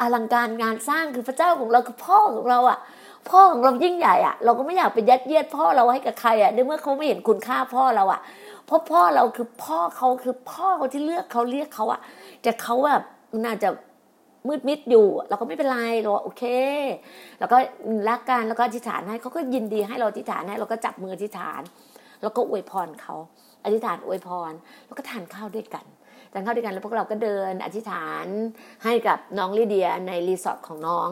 [0.00, 2.78] อลังการงานสร้างคือพระเจ้าของเราคือพ่อของเราอะ
[3.30, 8.20] พ่อของเรายิ่งใหญ่อะ เราก็ไม่อยากไปยัดเยียดพ่อเราให้กับใครอะในเมื่อเขาไม่เห็นคุณค่าพ่อเราอะ
[8.66, 12.00] เพราะพ่อเราคือพ่อเขาคือพ่อเขาที่เลือกเขาเรียกเขาอะ
[12.42, 13.02] แต่เขาแบบ
[13.44, 13.68] น่าจะ
[14.48, 16.44] มืดมิดอยู่ เราก็ไม่เป็นไรเราโอเค
[17.38, 17.56] แล้วก็
[18.08, 21.60] รักกันแล้วก็อธิษฐานให้เขาก็ยินดีให้เราอธิษฐานให้เราก็จับมืออธิษฐาน
[22.22, 23.14] แล้วก็อวยพรเขา
[23.64, 24.52] อธิษฐานอวยพร
[24.86, 25.84] แล้วก็ทานข้าวด้วยกัน
[26.32, 28.26] ทานข้าวด้วยกันแล้วพวกเราก็เดินอธิษฐาน
[28.84, 31.08] ให้กับน้องลิเดียในรีสอร์ทของน้อง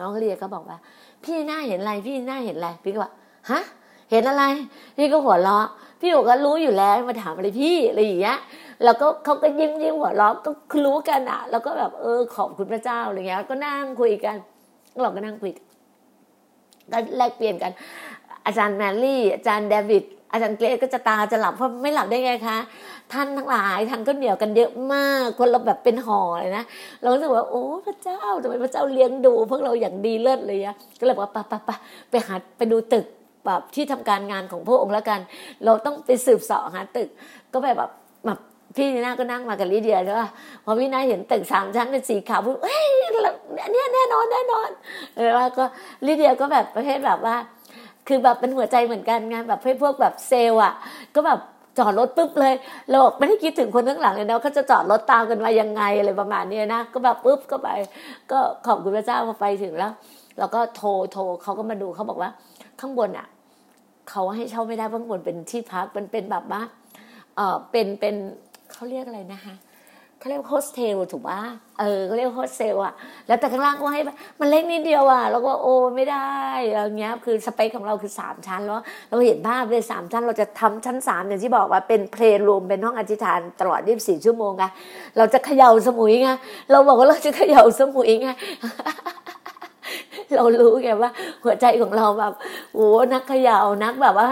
[0.00, 0.78] น้องลิเดียก็บอกว่า
[1.24, 3.12] พี่หน้าเห็นอะไรพี่หน้าเห็นอะไรพี่ก็บอก
[3.50, 3.62] ฮะ
[4.10, 4.44] เห็นอะไร
[4.96, 5.66] พี่ก็หัวเราะ
[6.00, 8.38] พี่บอกก็รู้อยู่แล้วมาถามอะไรพี่อะไรอย่างเงี้ย
[8.84, 10.50] แล้วก็เขาก็ยิ้มยิ้มหัวเราะก็
[10.84, 14.36] รู้กันอะแล้วก็แบบเออขอบคุณพระเจ้าอะไรเงี้ย ก็นั่งคุยกัน
[15.02, 15.50] เราก็นั่งคุย
[16.92, 17.72] ก็แลกเปลี่ยนกัน
[18.46, 22.58] อาจารย์แมรี่ อาจารย์เดวิดอาจารย์เกรซก็จะตาจะหลับเพราะไม่หลับได้ไงคะ
[23.12, 26.64] ท่านทั้งหลายท่านก็เหนียวกันเยอะมาก คนเราแบบเป็นห่อเลยนะ
[27.02, 31.76] เรารู้สึกว่าโอ้พระเจ้าทำไมพระเจ้าเลี้ยงดู พวกเราอย่างดีเลิศเลยอะก็เลยบอกว่าปะปะปะ
[32.10, 33.06] ไปหาไปดูตึก
[33.46, 35.20] แบบที่ทำการงานของพระองค์แล้วกัน
[35.64, 37.08] เราต้องไปสืบเสาะหาตึก
[37.52, 37.90] ก็ไปแบบ
[38.74, 40.28] พี่นีน่าก็นั่งมากับลิเดียใช่ป่ะ
[40.64, 42.86] พอพี่น่าเห็นตึกสามชั้นเป็นสีขาวพูดเฮ้ย
[43.64, 44.68] อันนี้แน่นอนแน่นอน
[45.16, 45.64] เออว่าก็
[46.06, 47.36] ลิเดียก็แบบประเภทแบบว่า
[48.08, 50.72] คือแบบเป็นหัวใจเหมือนกันไงแบบให้พวกแบบเซลอะ
[51.14, 51.40] ก็แบบ
[51.78, 52.54] จอดรถปุ๊บเลย
[52.88, 57.68] เราบอกไม่ได้คิดถึงคนข้างหลังเลยนะเขาจะจอดรถตามกันมายังไงอะไรประมาณนี้นะก็แบบปุ๊บก็ไป
[58.30, 59.92] ก็ขอบคุณพระเจ้าพอไปถึงแล้ว
[60.38, 62.30] เราก็โทรโทรเขาก็มาดูเขาบอกว่า
[62.80, 63.26] ข้างบนอะ
[64.10, 66.62] เขาให้เช่าไม่ได้ข้างบนเป็นที่พักมันเป็นแบบว่า
[67.36, 68.14] เออเป็นเป็น
[68.76, 69.54] เขาเรียกอะไรนะคะ
[70.18, 71.40] เขาเรียกโฮสเทลถูกปะ
[71.80, 72.92] เออเขาเรียกโฮสเทลอะ
[73.26, 74.02] แล้วแต่ข้างล่างก็ให้
[74.40, 76.28] มันเล็กนิดเดียวอะแล้วก็โอ้ไม่ได้
[76.70, 84.64] อย่างเงี้ยคือสเปคของเราคือสามชั้นแล้วเราเห็นภาพเลยสามชั้น เราจะทำชั้นสามอย่างที่บอกว่าเป็นเพรเยอร์รูมเป็นห้องอธิษฐานตลอด 24 ชั่วโมงไง
[85.16, 86.28] เราจะเขย่าสมุยไง
[86.70, 88.28] เราบอกว่าเราจะเขย่าสมุยไง
[90.34, 91.10] เรารู้ไงว่า
[91.44, 92.32] หัวใจของเราแบบ
[92.74, 94.28] โอ้นักเขย่านักแบบว่า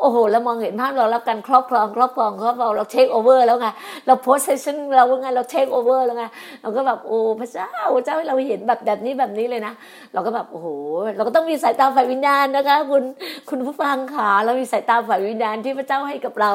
[0.00, 3.68] โอ้โหเรามองเห็นภาพเราแล้วกันครอบครองครอบครองครอบครองเรา take over แล้วไง
[4.06, 6.24] เรา possession เราไงเรา take over แล้วไง
[6.62, 9.72] เราก็แบบโอ้พระเจ้าพระเจ้าให้เราเห็นแบบแบบนี้แบบนี้เลยนะ
[10.12, 10.68] เราก็แบบโอ้โห
[11.16, 13.02] เราก็ต้องมีสายตาฝ่ายวิญญาณนะคะ คุณ
[13.50, 16.52] คุณผู้ฟังขาเรามีสายตาฝ่ายวิญญาณที่พระเจ้าให้กับเรา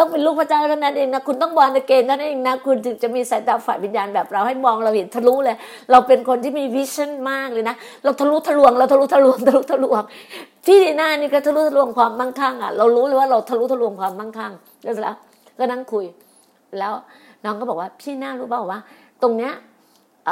[0.00, 5.56] ต้องเป็นลูกพระเจ้าเท่านั้นเองนะคุณต้องบอลเกนเท่านั้นเองนะคุณถึงจะมีสายตาฝ่ายวิญญาณแบบเราให้มองเราเห็นทะลุเลย
[5.90, 10.02] เราเป็นคนที่มีวิชั่นมากเลยนะ เราทะลุทะลวง เราทะลุทะลวงทะลุทะลวง
[10.66, 15.14] ที่ดีหน้านี่ก็ทะลุทะลวงความมั่งคั่งอะเรารู้เลยว่าเราทะลุทะลวงความมั่งคั่งแล้วแล้ว
[15.58, 16.04] ก็นั่งคุย
[16.78, 16.92] แล้ว
[17.44, 18.80] น้องก็บอกว่าพี่น่ารู้เปล่าว่า
[19.22, 19.52] ตรงเนี้ย
[20.26, 20.30] เอ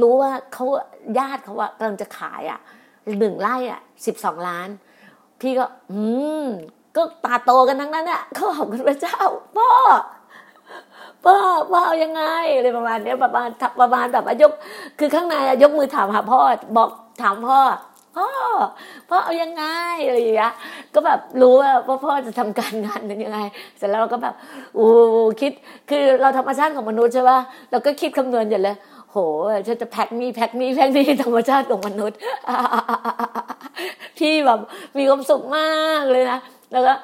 [0.00, 0.66] รู้ว่าเขา
[1.18, 2.60] ญาติเขาว่ากำลังจะขายอะ
[3.18, 4.68] หนึ่งไร่อะสิบสองล้าน
[5.40, 6.00] พี่ก็ อื
[6.44, 6.46] ม
[6.98, 9.18] ก็ตาโตกันทั้งนั้นอะเขาขอบคุณพระเจ้า
[9.56, 9.68] พ่อ
[11.24, 11.36] พ่อ
[11.70, 12.22] พ่อเอายังไง
[12.56, 13.48] อะไรประมาณเนี้ยประมาณ
[13.80, 14.52] ประมาณแบบว่ายก
[14.98, 16.40] คือข้างในอะยกมือถามหาพ่อ
[16.76, 16.88] บอก
[17.22, 17.60] ถามพ่อ
[18.16, 18.28] พ่อ
[19.08, 19.64] พ่อเอายังไง
[20.06, 20.52] อะไรอย่างเงี้ย
[20.94, 23.38] ก็แบบรู้ว่าว่าพ่อจะทำการงานยังไง
[23.78, 24.34] เสร็จแล้วเราก็แบบ
[24.78, 24.88] อู้
[25.40, 25.52] คิด
[25.90, 27.38] คือเราธรรมชาติของมนุษย์ใช่ป่ะ
[27.70, 28.76] เราก็คิดคำนวณอย่างเลย
[29.10, 29.16] โห
[29.66, 32.18] ฉันจะแพ็คนี่แพ็คนี่แพ็คนี่ธรรมชาติของมนุษย์
[34.18, 34.60] พี่แบบ
[34.98, 36.38] มีความสุขมากเลยนะ
[36.72, 36.94] แล้วก็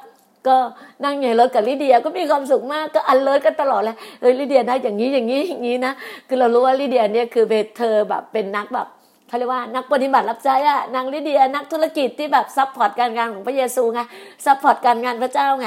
[0.46, 0.57] ก็
[1.05, 5.92] นั่งอยู่รถกับลิเดียก็มีความสุขมากก็อันเลิศกันตลอดเลยเฮ้ยลิเดียนะอย่างนี้อย่างนี้อย่างนี้นะ
[6.29, 7.44] คือเรารู้ว่าลิเดียเนี่ยคือ
[7.79, 8.88] เธอแบบเป็นนักแบบ
[9.29, 14.00] เขาเรียกว่านักปฏิบัติรับใช้อะนางลิเดียนักธุรกิจที่แบบ support การงานของพระเยซูไง
[14.44, 15.66] support การงานพระเจ้าไง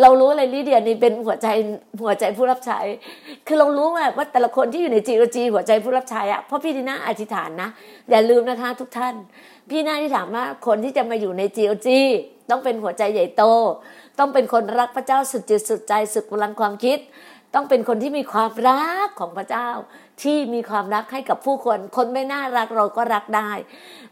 [0.00, 1.46] เรารู้เลยลิเดียนี่เป็นหัวใจ
[2.02, 2.78] หัวใจผู้รับใช้
[3.46, 7.68] คือเรารู้ว่าว่าแต่ละคนที่อยู่ใน GOG หัวใจผู้รับใช้อะเพราะพี่ดีน่าอธิษฐานนะ
[8.10, 9.14] อย่าลืมนะคะทุกท่าน
[9.70, 12.00] ดีน่าที่ถามว่าคนที่จะมาอยู่ใน GOG
[12.50, 13.44] ต้องเป็นหัวใจใหญ่โต
[14.18, 16.98] ต้องเป็นคนรักพระเจ้าสุดจิตสุดใจสุดพลังความคิด
[17.54, 19.68] ต้องเป็นคนที่มีความรักของพระเจ้า
[20.22, 23.50] ที่มีความรักให้กับผู้คน คนไม่น่ารักเราก็รักได้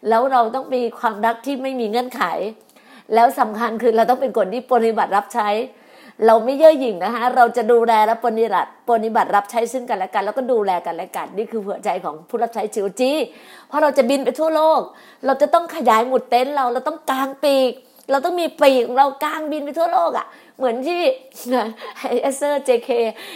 [0.09, 2.23] แล้วเราต้องมีความรักที่ไม่มีเงื่อนไข
[3.15, 5.49] แล้วสำคัญคือเราต้องเป็นคนที่ปฏิบัติรับใช้
[6.27, 13.13] เราไม่เย่อหยิ่งนะคะเราจะดูแลและปฏิบัติปฏิบัติรับใช้ซึ่งกันและกัน แล้วก็ดูแลกันและกันนี่คือหัวใจของผู้รับใช้จิวจี
[13.69, 14.81] เพราะเราจะบินไปทั่วโลก
[15.27, 17.73] เราจะต้องขยายหมุดเต็นท์เราเราต้องกางปีก
[18.11, 21.01] เราต้องมีปีกของเรากลางบินไปทั่วโลกอะ่ะ เหมือนที่
[22.23, 22.91] เอเซอร์เจเค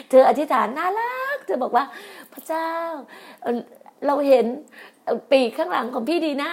[0.09, 1.85] เธออธิษฐานน่ารัก เธอบอกว่า
[2.33, 2.69] พระเจ้า
[4.07, 4.47] เราเห็น
[5.33, 6.51] ปีกข้างหลังของพี่ดีนา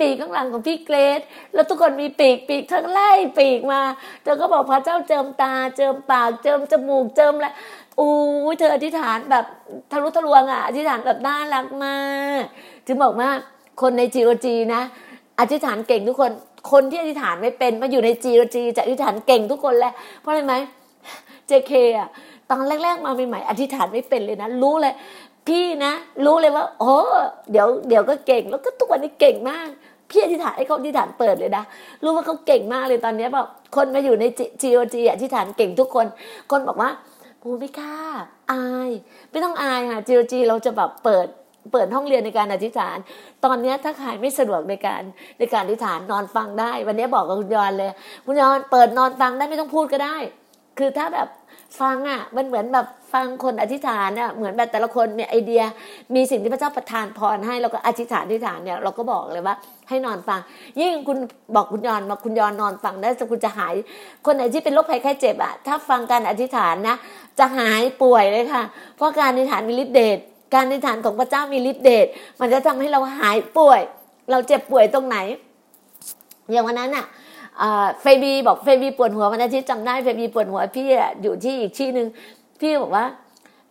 [0.00, 1.20] ปีกข้างหลังของพี่เกรด
[1.54, 3.82] แล้วทุกคนมีปีกปีกทั้งไล่ปีกมา
[4.22, 7.48] เธอก็บอกพระเจ้าเจิมตา เจิมปาก เจิมจมูกเจิมอะไร
[7.98, 8.12] อู้
[8.58, 9.44] เธออธิษฐานแบบ
[9.90, 12.00] ทะลุทะลวงอะอธิษฐานแบบน่ารักมา
[12.40, 12.42] ก
[12.86, 13.30] ถึงบอกว่า
[13.80, 14.82] คนใน GOG นะ
[15.40, 16.32] อธิษฐานเก่งทุกคน
[16.70, 20.54] คนที่อธิษฐานไม่เป็นมาอยู่ในจีโอจีจะอธิษฐานเก่งทุกคนแหละเพราะอะไรไหม
[21.46, 22.08] เจเคอะ
[22.50, 24.94] ตอนแรกๆมาใหม่ๆอธิษฐานไม่เป็นเลยนะ รู้เลย
[25.48, 25.92] พี่นะ
[26.24, 26.94] รู้เลยว่าโอ้
[27.50, 29.68] เดี๋ยวเดี๋ยวก็เก่งแล้วก็ทุกวันนี้เก่งมาก
[30.10, 31.64] พี่อธิษฐานให้เขาอธิษฐานเปิดเลยนะ
[32.04, 33.46] รู้ว่าเขาเก่งมากเลยตอนนี้บอก
[33.76, 34.24] คนมาอยู่ใน
[34.62, 36.06] จีโอจีอธิษฐานเก่งทุกคน
[36.50, 36.90] คนบอกว่า
[37.42, 37.96] ปูไม่กล้า
[38.52, 38.90] อาย
[39.30, 41.26] ไม่ต้องอายค่ะจีโอจีเราจะแบบเปิด
[41.72, 42.96] เปิดห้องเรียนในการอธิษฐาน
[43.44, 45.02] ตอนนี้ถ้าใครไม่สะดวกในการ
[45.38, 47.90] ในการอธิษฐานนอนฟังได้ วันนี้บอกกับคุณยอนเลย
[48.26, 50.16] คุณยอนเปิดนอนฟังได้ไม่ต้องพูดก็ได้
[50.78, 51.28] คือถ้าแบบ
[51.80, 55.62] ฟังอะมันเหมือนแบบฟังคนอธิษฐานอะเหมือนแบบแต่ละคนมีไอเดีย
[56.14, 59.56] มีสิ่งที่พระเจ้าประทานพรให้เราก็อธิษฐานอธิษฐานเนี่ยเราก็บอกเลยว่า
[59.88, 60.40] ให้นอนฟัง
[60.80, 61.18] ยิ่งคุณ
[61.54, 63.74] บอกคุณยอนมาคุณยอนนอนฟังได้จะคุณจะหาย
[64.26, 66.96] คนไหนที่เป็นโรคภัยไข้เจ็บอะถ้าฟังการอธิษฐานนะ
[67.38, 68.62] จะหายป่วยเลยค่ะ
[68.96, 70.18] เพราะการอธิษฐานมีฤทธิ์เดช
[70.54, 72.06] การอธิษฐานของพระเจ้ามีฤทธิ์เดช
[72.40, 73.80] มันจะทำให้เราหายป่วย
[74.30, 75.16] เราเจ็บป่วยตรงไหน
[76.50, 77.06] อย่างวันนั้นอะ
[78.00, 80.86] เฟบีบอกเฟบีปวดหัววันอาทิตย์จำได้เฟบีปวดหัวพี่
[81.22, 82.06] อยู่ที่อีกที่หนึ่ง
[82.60, 83.04] พี่บอกว่า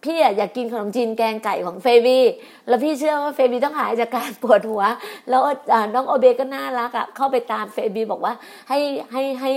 [0.04, 2.18] พี่อยากกินขนมจีนแกงไก่ของเฟบี
[2.68, 4.84] แล้วพี่เชื่อว่าเฟบีต้องหายจากการปวดหัว
[5.30, 5.42] แล้ว
[5.94, 8.34] น้องโอเบก็น่ารักอะเข้าไปตามเฟบีบอกว่า
[8.70, 8.80] ให้
[9.12, 9.52] ให้ให้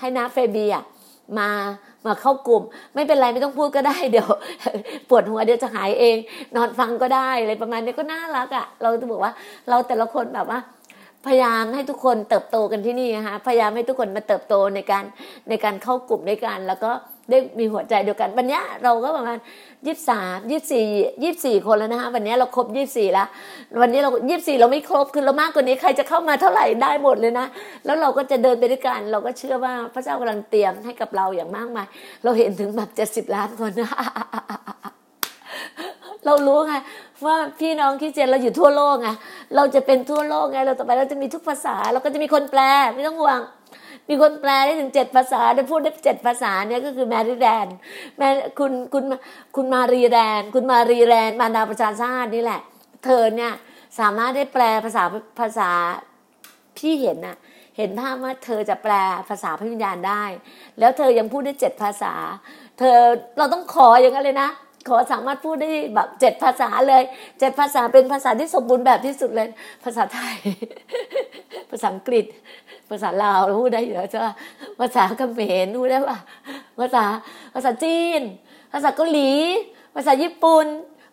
[0.00, 0.84] ให้น้าเฟบีอะ
[1.38, 1.48] มา
[2.06, 2.62] มาเข้ากลุ่ม
[2.94, 4.28] ไม่เป็นไรไม่ต้องพูดก็ได้เดี๋ยว
[5.08, 6.16] ปวดหัวเดี๋ยวจะหายเอง
[6.56, 9.32] นอนฟังก็ได้อะไรประมาณนี้ก็น่ารักอะ เราจะบอกว่า
[9.68, 10.58] เราแต่ละคนแบบว่า
[11.26, 15.04] พยายามให้ทุกคนเติบโตกันที่นี่นะคะพยายามให้ทุกคนมาเติบโตในการ
[15.48, 16.90] ในการเข้ากลุ่มด้วยกันแล้วก็
[17.30, 19.38] ได้มีหัวใจเดียวกัน วันนี้เราก็ประมาณ
[19.86, 20.86] ยี่สามยี่สี่
[21.22, 23.26] ยี่สี่คนแล้วนะคะวันนี้เราครบยี่สี่แล้ว
[23.80, 27.46] วันนี้เรายี่สี่เราไม่ครบคือเรามากกว่านี้ใครจะเข้ามาเท่าไหร่ได้หมดเลยนะ
[27.84, 31.86] แล้วเราก็จะเดินไปด้วยกัน เราก็เชื่อว่าพระเจ้ากำลังเตรียมให้กับเราอย่างมากมาย
[32.24, 33.90] เราเห็นถึงแบบเจ็ดสิบล้านคนนะ
[36.26, 36.74] เรารู้ไง
[37.26, 39.08] ว่าพี่น้องคริสเตียนเราอยู่ทั่วโลกไง
[39.56, 42.60] เราจะเป็นทั่วโลกไงเราต่อไปเราจะมีทุกภาษา เราก็จะมีคนแปล
[42.94, 43.40] ไม่ต้องห่วง
[44.08, 47.66] มีคนแปลได้ถึงเจ็ดภาษาได้พูดได้เจ็ดภาษาเนี่ยก็คือแมรี่แดน
[48.18, 48.22] แม
[48.58, 49.04] คุณคุณ
[49.56, 52.60] คุณมารีแดน คุณมารีแดนมานาประชาชาตินี่แหละ
[53.04, 53.52] เธอเนี่ย
[53.98, 55.04] สามารถได้แปลภาษา
[55.40, 55.70] ภาษา
[56.76, 57.36] พี่เห็นน่ะ
[57.76, 58.92] เห็นภาพว่าเธอจะแปล
[59.28, 60.24] ภาษาพระวิญญาณได้
[60.78, 62.14] แล้วเธอยังพูดได้เจ็ดภาษา
[62.78, 62.96] เธอ
[63.38, 64.50] เราต้องขออย่างนั้นเลยนะ
[64.88, 67.02] ขอสามารถพูดได้แบบเจ็ดภาษาเลย
[67.40, 69.48] เจ็ดภาษาเป็นภาษาที่สมบูรณ์แบบที่สุดเลย
[69.84, 72.24] ภาษาไทยาษาอังกฤษ
[72.90, 74.26] ภาษาลาวพูดได้อยู่แล้วใช่ไหม
[74.80, 76.18] ภาษาเขมรพูดได้ป่ะ
[76.80, 77.04] ภาษา
[77.54, 78.20] ภาษาจีน
[78.72, 79.32] ภาษาเกาหลี
[79.94, 80.66] ภาษาญี่ปุ่น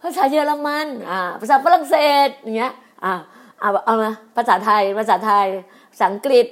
[0.03, 1.95] ภาษาเยอรมันอ่าภาษาฝรั่งเศ
[2.27, 2.73] สอย่างเงี้ย
[3.03, 3.13] อ่า
[3.59, 5.47] เอาเอามาภาษาไทย ภาษาไทย
[5.91, 6.47] ภาษาอังกฤษ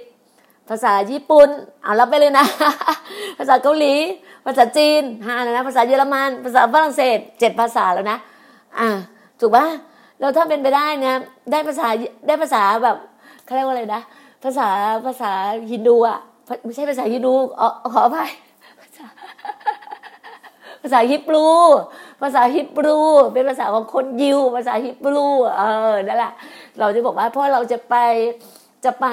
[0.69, 1.50] ภาษาญี่ปุ่น
[1.84, 2.45] เอารับไปเลยนะ
[3.38, 3.95] ภาษาเกาหลี
[4.45, 8.17] ภาษาจีนห้าแล้วนะ ภาษาเยอรมัน ภาษาฝรั่งเศสเจ็ดภาษาแล้วนะ
[8.80, 8.89] อ่า
[9.39, 9.65] ถูกปะ
[10.19, 11.15] เราถ้าเป็นไปได้เนี่ย
[11.52, 11.88] ได้ภาษา
[12.28, 12.97] ได้ภาษาแบบ
[13.52, 14.02] เขาเรียกว่าอะไรนะ
[14.44, 14.70] ภาษา
[15.06, 15.32] ภาษา
[15.72, 16.18] ฮินดูอะ
[16.66, 18.32] ไม่ใช่ภาษาฮินดูอ๋อขออภัย
[18.82, 19.08] ภาษา
[20.82, 21.48] ภาษาฮิบรู
[22.22, 23.00] ภาษาฮิบรู
[23.34, 25.62] เป็นภาษาของคนยิว ภาษาฮิบรู เอ
[25.94, 26.34] อ นั่นแหละ
[26.80, 27.96] เราจะบอกว่าเพราะเราจะไป
[28.86, 29.06] จะไป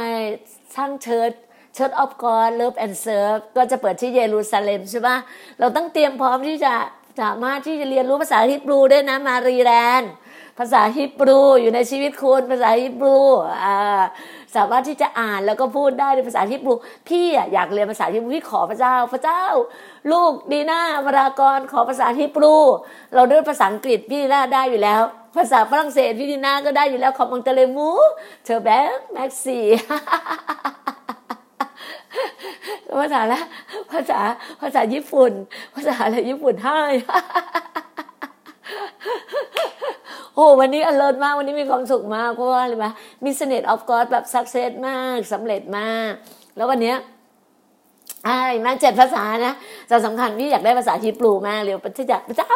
[0.77, 1.31] สร้างเชิด
[1.77, 5.17] Church of God Love and Serve ก็จะเปิดที่เยรูซาเล็มใช่ปะ
[5.59, 6.75] เราต้องเตรียมพร้อมที่จะ
[7.21, 10.11] สามารถที่จะเรียนรู้ภาษาฮิบรูได้นะ มารีแลนด์
[10.59, 13.17] ภาษาฮิบรูอยู่ในชีวิตคุณภาษาฮิบรู
[13.65, 14.03] อ่า
[14.57, 16.75] สามารถที่จะอ่านแล้วก็พูดได้ในภาษาฮิบรู
[17.09, 19.45] พี่อยากเรียนภาษาฮิบรูพี่ขอพระเจ้า พระเจ้า
[20.13, 22.57] ลูกดีน่าวรากรขอภาษาฮิบรู
[23.15, 25.03] เราด้วยภาษาอังกฤษพี่น่าได้อยู่แล้ว
[25.37, 27.91] ภาษาฝรั่งเศสพี่ดีน่าก็ได้อยู่แล้วขอมังเตเลมู
[28.45, 29.65] เธอแบงแม็กซี่
[33.01, 33.41] ภาษาละ
[33.93, 34.21] ภาษา
[34.61, 35.33] ภาษาญี่ปุ่น
[35.75, 36.81] ภาษาอะไรญี่ปุ่นให้
[40.39, 42.87] โอ้วันนี้อเลิร์มากวันนี้มีความสุขมากเพราะว่าอะไรไหม
[43.25, 46.13] มีเสน่ห์ออฟกอดแบบสักเซสมากสำเร็จมาก
[46.57, 46.97] แล้ววันเนี้ย
[48.27, 49.55] อ่ามาเจ็ดภาษานะ
[49.91, 52.53] จะสำคัญพี่อยากได้ภาษาฮิบรูมากเลยพระเจ้าพระเจ้า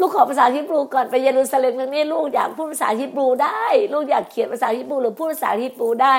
[0.00, 6.14] ลูกขอภาษาฮิบรูก่อนไปเยรูซาเล็มครั้งนี้ลูกอยากพูดภาษาฮิบรูได้ ลูกอยากเขียนภาษาฮิบรูหรือพูดภาษาฮิบรูได้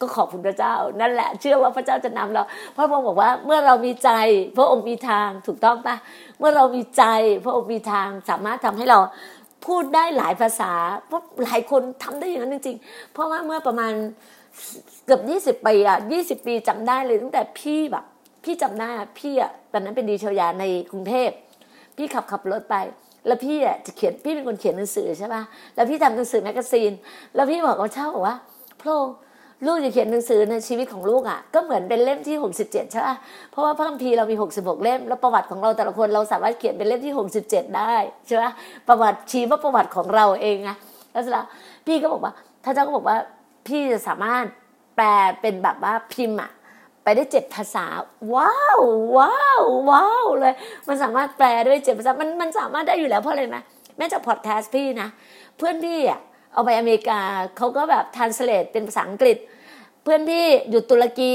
[0.00, 2.42] ก็ขอบคุณพระเจ้า นั่นแหละ เชื่อว่าพระเจ้าจะนำเรา
[2.76, 4.10] พระองค์บอกว่าเมื่อเรามีใจ
[4.56, 5.96] พระองค์มีทางถูกต้องปะ
[6.38, 7.04] เมื่อเรามีใจ
[7.44, 8.98] พระองค์มีทางสามารถทำให้เรา
[9.66, 10.72] พูดได้หลายภาษา
[11.08, 13.92] เพราะหลายคนทำได้อย่างนั้นจริงๆ เพราะว่าเมื่อประมาณ
[15.06, 18.04] เกือบยี่สิบปีอะยี่สิบปีจำได้เลยตั้งแต่พี่แบบ
[18.44, 18.88] พี่จำได้
[19.20, 21.30] พี่อะตอนนั้นเป็นดีเชลยาในกรุงเทพ
[21.96, 22.76] พี่ขับขับรถไป
[23.26, 25.42] แล้วพี่อะจะเขียนพี่เป็นคนเขียนหนังสือใช่ป่ะ
[25.74, 26.92] แล้วพี่ทำหนังสือแมกกาซีน
[27.34, 28.36] แล้วพี่บอกกับเช่าบอกว่า
[28.80, 29.14] พระองค์
[29.66, 33.16] ลูกจะเขียนหนังสือในชีวิตของลูกอะก็เหมือนเป็นเล่มที่หกสิบเจ็ดใช่ป่ะ
[33.50, 37.94] เพราะว่าพระคัมภีร์เรามีหกสิบหกเล่ม แล้วประวัติของเราแต่ละคนเราสามารถเขียนเป็นเล่มที่หกสิบเจ็ดได้
[38.26, 38.52] ใช่ป่ะ
[38.88, 40.70] ประวัติชีวประวัติของเราเองไง
[41.12, 41.44] แล้วสล้ว
[41.86, 42.32] พี่ก็บอกว่า
[42.64, 43.18] ท่านเจ้าก็บอกว่า
[43.66, 44.44] พี่จะสามารถ
[44.96, 45.06] แปล
[45.40, 46.50] เป็นแบบว่าพิมพ์อะ
[47.04, 47.86] ไปได้เจ็ดภาษา
[48.34, 48.80] ว้าว
[49.16, 50.54] ว้าวว้าวเลย
[50.88, 53.58] มันสามารถแปลด้วยเจ็ดภาษามันมันสามารถได้อยู่แล้วเพราะอะไรไหม
[53.96, 55.08] แม้จากพอดแคสต์พี่นะ
[55.56, 56.20] เพื่อนพี่อะ
[56.52, 57.20] เอาไปอเมริกา
[57.56, 59.38] เขาก็แบบ translate เป็นภาษาอังกฤษ
[60.04, 61.32] เพื่อนพี่อยู่ตุรกี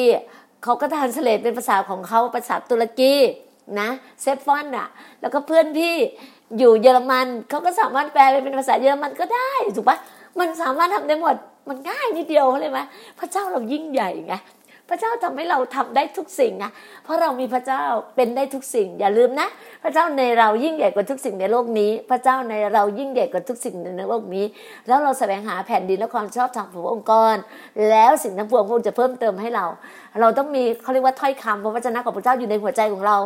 [0.63, 3.13] เขาก็ translate เป็นภาษาของเขาภาษาตุรกี
[3.79, 3.89] นะ
[4.21, 4.87] เซฟฟอนอะ
[5.21, 5.95] แล้วก็เพื่อนพี่
[6.57, 9.97] อยู่เยอรมันเขาก็สามารถแปลเป็นภาษาเยอรมันก็ได้ถูกปะ
[10.39, 11.35] มันสามารถทำได้หมด
[11.69, 12.79] มันง่ายนิดเดียวเลยไหม
[13.19, 14.33] พระเจ้าเรายิ่งใหญ่ไง
[14.89, 16.71] พระเจ้าทำให้เราทำได้ทุกสิ่งนะ
[17.03, 17.83] เพราะเรามีพระเจ้า
[18.15, 19.47] เป็นได้ทุกสิ่ง อย่าลืมนะ
[19.83, 24.45] พระเจ้าในเรายิ่งใหญ่กว่าทุกสิ่งในโลกนี้ พระเจ้าในเรายิ่งใหญ่กว่าทุกสิ่งในโลกนี้
[24.87, 27.35] แล้วเราแสวงหาแผ่นดินและความชอบธรรมขององค์กร
[27.89, 29.65] แล้วสิ่งทั้งปวงพระองค์จะเพิ่มเติมให้เรา
[30.19, 33.17] เราต้องมีเขาเรียกว่าถ้อยคำพระวจนะของพระเจ้าอยู่ในหัวใจของเรา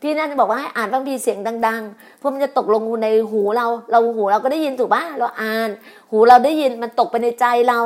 [0.00, 5.68] พี่น่าจะบอกว่าให้อ่านบางทีเสียงดังๆ เพราะมันจะตกลงในหูเรา เราหูเราก็ได้ยินถูกปะเราอ่าน
[6.10, 7.78] หูเราได้ยินมันตกไปในใจเรา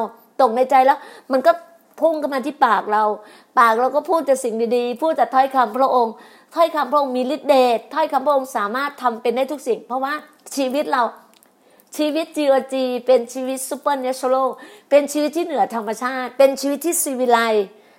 [0.42, 0.98] ตกในใจแล้ว
[1.32, 1.52] มันก็
[2.00, 3.04] พุ่งเข้ามาที่ปากเรา
[3.58, 6.14] ปากเราก็พูดแต่สิ่งดีๆ พูดแต่ถ้อยคำพระองค์
[6.54, 10.12] ถ้อยคำพระองค์มีฤทธิ์เดชถ้อยคำพระองค์สามารถทำเป็นได้ทุกสิ่ง เพราะว่า
[10.56, 11.02] ชีวิตเรา
[11.96, 12.74] ชีวิต GOG
[13.06, 14.48] เป็นชีวิต supernatural
[14.90, 17.38] เป็นชีวิตที่เหนือธรรมชาติ เป็นชีวิตที่ศิวิไลซ์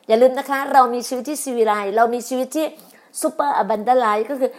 [0.08, 2.66] อย่าลืมนะคะ เรามีชีวิตที่ศิวิไลซ์เรามีชีวิตที่
[3.22, 4.50] super abundantly ก็คือ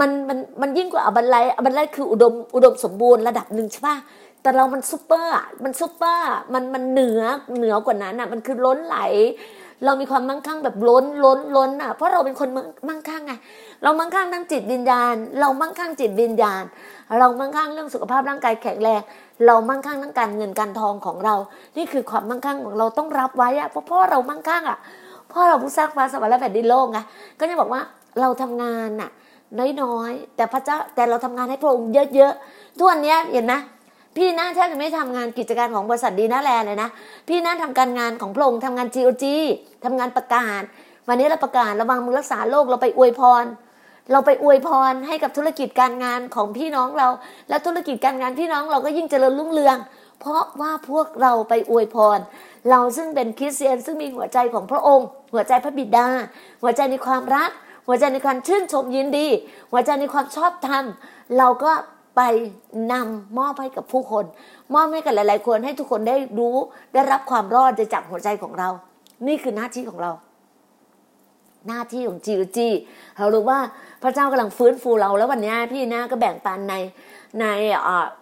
[0.00, 3.96] มันมันมันยิ่งกว่า abundantly abundantly คืออุดมอุดมสมบูรณ์ระดับหนึ่งใช่ปะ
[4.42, 7.22] แต่เรามันซุปเปอร์มันซุปเปอร์มันมันเหนือ
[7.56, 8.98] เหนือกว่านั้นอะ มันคือล้นไหล
[9.84, 12.48] เรามีความมั่งคั่งแบบล้นล้นล้นอะ เพราะเราเป็นคน
[12.88, 13.32] มั่งคั่งไง
[13.82, 16.62] เรามั่งคั่งทั้งจิตวิญญาณ เรามั่งคั่งจิตวิญญาณ
[17.18, 19.00] เรามั่งคั่งเรื่องสุขภาพร่างกายแข็งแรง
[19.46, 21.34] เรามั่งคั่งทั้งการเงินการทองของเรา
[21.76, 24.78] นี่คือความมั่งคั่งของเราต้องรับไว้อะ เพราะพ่อเรามั่งคั่งอะ
[25.32, 26.98] พ่อเราผู้สร้างฟ้าสวรรค์และแผ่นดินโลกไง
[27.38, 27.80] ก็จะบอกว่า
[28.20, 29.10] เราทำงานน่ะ
[29.82, 33.54] น้อยๆ แต่พระเจ้าแต่เราทำงานให้พระองค์เยอะๆทุกวันนี้เห็นไหม
[34.16, 36.88] พี่น่าแทบจะไม่ทำงานกิจการของบริษัทดีน่าแลเลยนะ
[37.28, 39.24] พี่น่าทำการงานของพระองค์ทำงาน GOG
[39.84, 40.62] ทำงานประกาศ
[41.08, 43.44] วันนี้เราประกาศระวังมือรักษาโรคเราไปอวยพร
[44.12, 47.08] เราไปอวยพรให้กับธุรกิจการงานของพี่น้องเรา
[47.48, 49.76] และธุรกิจการงานพี่น้องเราก็ยิ่งเจริญรุ่งเรือง
[50.20, 52.18] เพราะว่าพวกเราไปอวยพร
[52.70, 56.06] เราซึ่งเป็นคริสเตียนซึ่งมีหัวใจของพระองค์ หัวใจพระบิดา
[56.62, 57.50] หัวใจในความรัก
[57.86, 59.28] หัวใจในการชื่นชมยินดี
[59.72, 60.84] หัวใจในความชอบธรรม
[61.38, 61.72] เราก็
[62.22, 62.32] ไป
[62.92, 64.24] นำมอบให้กับผู้คน
[64.74, 66.56] มอบให้กับหลาย ๆ คนให้ทุกคนได้รู้
[66.94, 68.68] ได้รับความรอดจากหัวใจของเรา
[69.26, 70.12] นี่คือหน้าที่ของเรา
[71.68, 72.68] หน้าที่ของจีจี
[73.18, 73.58] เรารู้ว่า
[74.02, 76.74] พระเจ้ากำลังฟื้นฟูเราแล้ววันนี้พี่นาก็แบ่งปันใน
[77.40, 77.44] ใน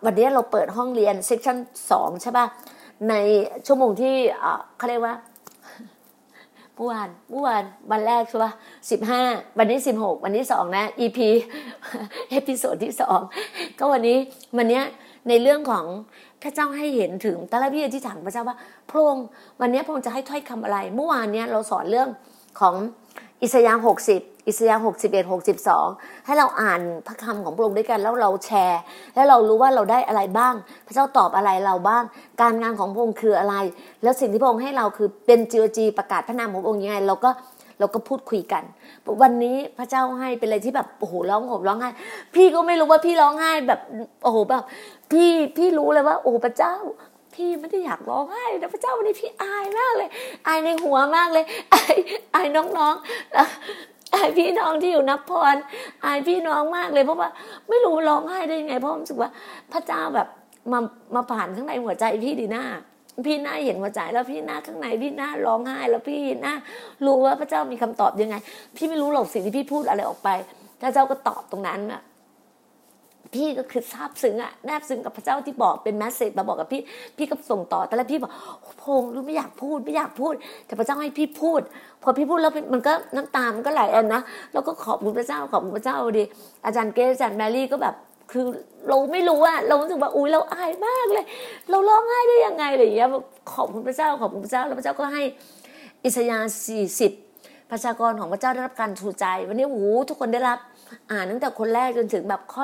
[0.04, 1.56] วันนี้เราเปิดห้องเรียนเซสชั่น
[1.90, 2.46] สองใช่ป่ะ
[3.08, 3.14] ใน
[3.66, 4.14] ชั่วโมงที่
[4.76, 5.16] เขาเรียกว่า
[6.76, 8.52] เมื่อวานเมื่อวานวันแรกใช่ป่ะ
[8.90, 9.22] สิบห้า
[9.58, 11.18] วันนี้สิบหกวันนี้สองนะ EP
[12.30, 13.20] episode ที่สอง
[13.78, 14.18] ก็วันนี้
[14.56, 14.80] วันนี้
[15.28, 15.84] ในเรื่องของ
[16.42, 18.56] พระเจ้าให้เห็นถึงตอนแรกพี่อธิษฐานพระเจ้าว่า
[18.90, 19.26] พระองค์
[19.60, 22.08] วันนี้พระองค์จะให้ถ้อยคำอะไร เมื่อวานเนี้ยเราสอนเรื่อง
[22.60, 22.74] ของ
[23.42, 25.86] อิสยาห์หกสิบอิสยาห์หกสิบเอ็ดหกสิบสอง
[26.26, 28.80] ให้เราอ่านพระคำของพระองค์ด้วยกันแล้วเราแชร์
[29.14, 30.54] แล้วเรารู้ว่าเราได้อะไรบ้าง
[30.86, 32.02] พระเจ้าตอบอะไรเราบ้าง
[32.42, 33.54] การงานของพระองค์คืออะไร
[34.02, 37.30] แล้วสิ่งที่พระองค์ให้เราคือเป็นจีโอจีประกาศพระนามของพระองค์ยังไงเราก็
[37.78, 38.62] เราก็พูดคุยกัน
[39.22, 41.90] วันนี้พระเจ้าให้เป็นอะไรที่แบบโอ้โหร้องห่มร้องไห้
[42.34, 43.80] พี่ก็ไม่รู้ว่าพี่ร้องไห้แบบ
[44.22, 44.64] โอ้โหแบบ
[45.12, 46.74] พี่พี่รู้เลยว่า โอ้พระเจ้า
[47.34, 50.08] พี่ไม่ได้อยากร้องไห้แต่พระเจ้าวันนี้พี่อายมากเลย
[50.46, 51.94] อายในหัวมากเลย อาย
[52.34, 55.56] อายน้องๆอายพี่น้องที่อยู่นับพร
[56.04, 57.28] อายพี่น้องมากเลย เพราะว่า
[57.68, 59.30] ไม่รู้ร้องไห้ได้ยังไงเพราะรู้สึกว่า
[59.72, 60.28] พระเจ้าแบบ
[60.72, 60.80] มา
[61.14, 62.64] มาผ่านข้างในหัวใจพี่ดีหน้า
[63.26, 66.54] พี่หน้าเห็นหัวใจแล้วพี่หน้าข้างในพี่หน้าร้องไห้แล้วพี่หน้า
[67.04, 68.36] รู้ว่าพระเจ้ามีคำตอบยังไง
[68.76, 70.28] พี่ไม่รู้หรอกสิ่งที่พี่พูดอะไรออกไป
[70.80, 72.02] พระเจ้าก็ตอบตรงนั้นอะ
[73.34, 76.82] พี่ก็คือซาบซึ้งอะแนบซึ้งกับพระเจ้าที่บอกเป็นแมสเซจมาบอกกับพี่
[77.16, 78.32] พี่ก็ส่งต่อ แต่แล้วพี่บอก
[78.82, 80.34] พงรู้ไม่อยากพูดไม่อยากพูด
[80.66, 81.60] แต่พระเจ้าให้พี่พูด
[82.02, 86.24] พอพี่พูดแล้วมันก็น้ำตามันก็ไหลอันนะแล้วก็ขอบคุณพระเจ้าขอบคุณพระเจ้าดี
[86.64, 87.94] อาจารย์เกศอาจารย์แมรี่ก็แบบ
[88.30, 88.44] คือ
[88.88, 91.26] เราไม่รู้อะเรารู้สึกว่าอุ้ยเราอายมากเลย
[91.70, 93.08] เราร้องไห้ได้ยังไงอะไรอย่างเงี้ย
[93.52, 95.22] ขอบคุณพระเจ้าขอบคุณพระเจ้าแล้วพระเจ้าก็ให้
[96.04, 97.12] อิสยาห์สี่สิบ
[97.70, 100.58] ประชากรของพระเจ้าได้รับการชูใจ วันนี้โอ้โหทุกคนได้รับ
[101.10, 102.62] อ่านตั้งแต่คนแรกจนถึงแบบข้อ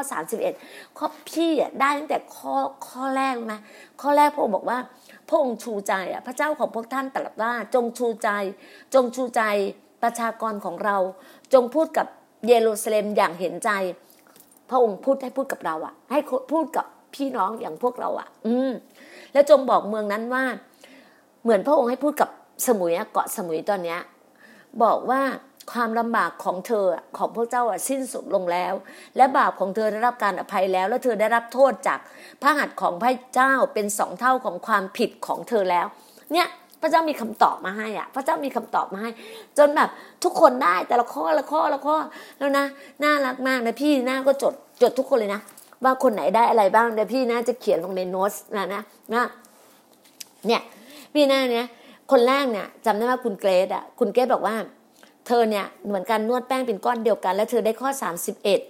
[0.53, 2.55] 31 ข้อพี่อะได้ตั้งแต่ข้อ
[2.89, 3.61] ข้อแรกนะ
[4.01, 4.79] ข้อแรกพระองค์บอกว่า
[5.29, 8.29] พระองค์ชูใจอะพระเจ้าของพวกท่านตรัสว่าจงชูใจ
[8.95, 9.43] จงชูใจ
[10.03, 10.97] ประชากรของเรา
[11.53, 12.07] จงพูดกับ
[12.49, 13.71] เยรูซาเล็มอย่างเห็นใจ
[14.71, 16.19] พระองค์พูดให้พูดกับเราอะ ให้
[16.53, 18.73] พูดกับพี่น้องอย่างพวกเราอะ อืม
[19.33, 20.45] แล้วจงบอกเมืองนั้นว่า
[21.43, 22.31] เหมือนพระองค์ให้พูดกับ
[22.67, 24.01] สมุยเกาะสมุยตอนเนี้ย
[24.83, 25.23] บอกว่า
[25.73, 28.75] ความลำบากของเธอของพวกเจ้าสิ้นสุดลงแล้ว
[29.17, 31.99] และบาปของเธอได้รับการอภัยแล้ว และเธอได้รับโทษจาก
[32.43, 35.87] พระหัตถ์ของพระเจ้าเป็นสองเท่าของความผิดของเธอแล้ว
[36.33, 36.47] เนี่ย
[36.85, 39.11] พระเจ้ามีคำตอบมาให้อะ พระเจ้ามีคำตอบมาให้
[39.59, 39.91] จนแบบ
[40.25, 41.97] ทุกคนได้แต่ละข้อละข้อละข้อ
[42.39, 42.67] แล้วนะ
[43.03, 45.41] น่ารักมากนะพี่หน้าก็จดจดทุกคนเลยนะ
[45.85, 48.83] ว่าคนไหนได้อะไรบ้างเดี๋ยวพี่น่าจะเขียนลงในโน้ตนะนะ
[49.15, 49.25] นะ
[50.47, 50.63] เนี่ย
[51.15, 51.67] พี่หน้าเนี่ย
[52.11, 54.57] คนแรกเนี่ยจำได้ว่าคุณเกรดอะคุณเกรดบอกว่า
[55.27, 58.61] เธอเนี่ยเหมือนกันนวดแป้งเป็นก้อนเดียวกัน แล้วเธอได้ข้อสามสิบเอ็ด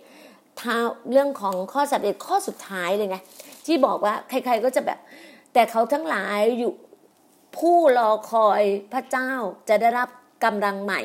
[0.61, 0.77] ท้า
[1.11, 3.17] เรื่องของข้อสามเอ็ดข้อสุดท้ายเลยไง
[3.67, 4.99] ที่บอกว่าใคร ๆก็จะแบบ
[5.55, 6.73] แต่เขาทั้งหลายอยู่
[7.59, 8.63] ผู้รอคอย
[8.93, 9.31] พระเจ้า
[9.69, 10.09] จะได้รับ
[10.45, 11.01] กำลังใหม่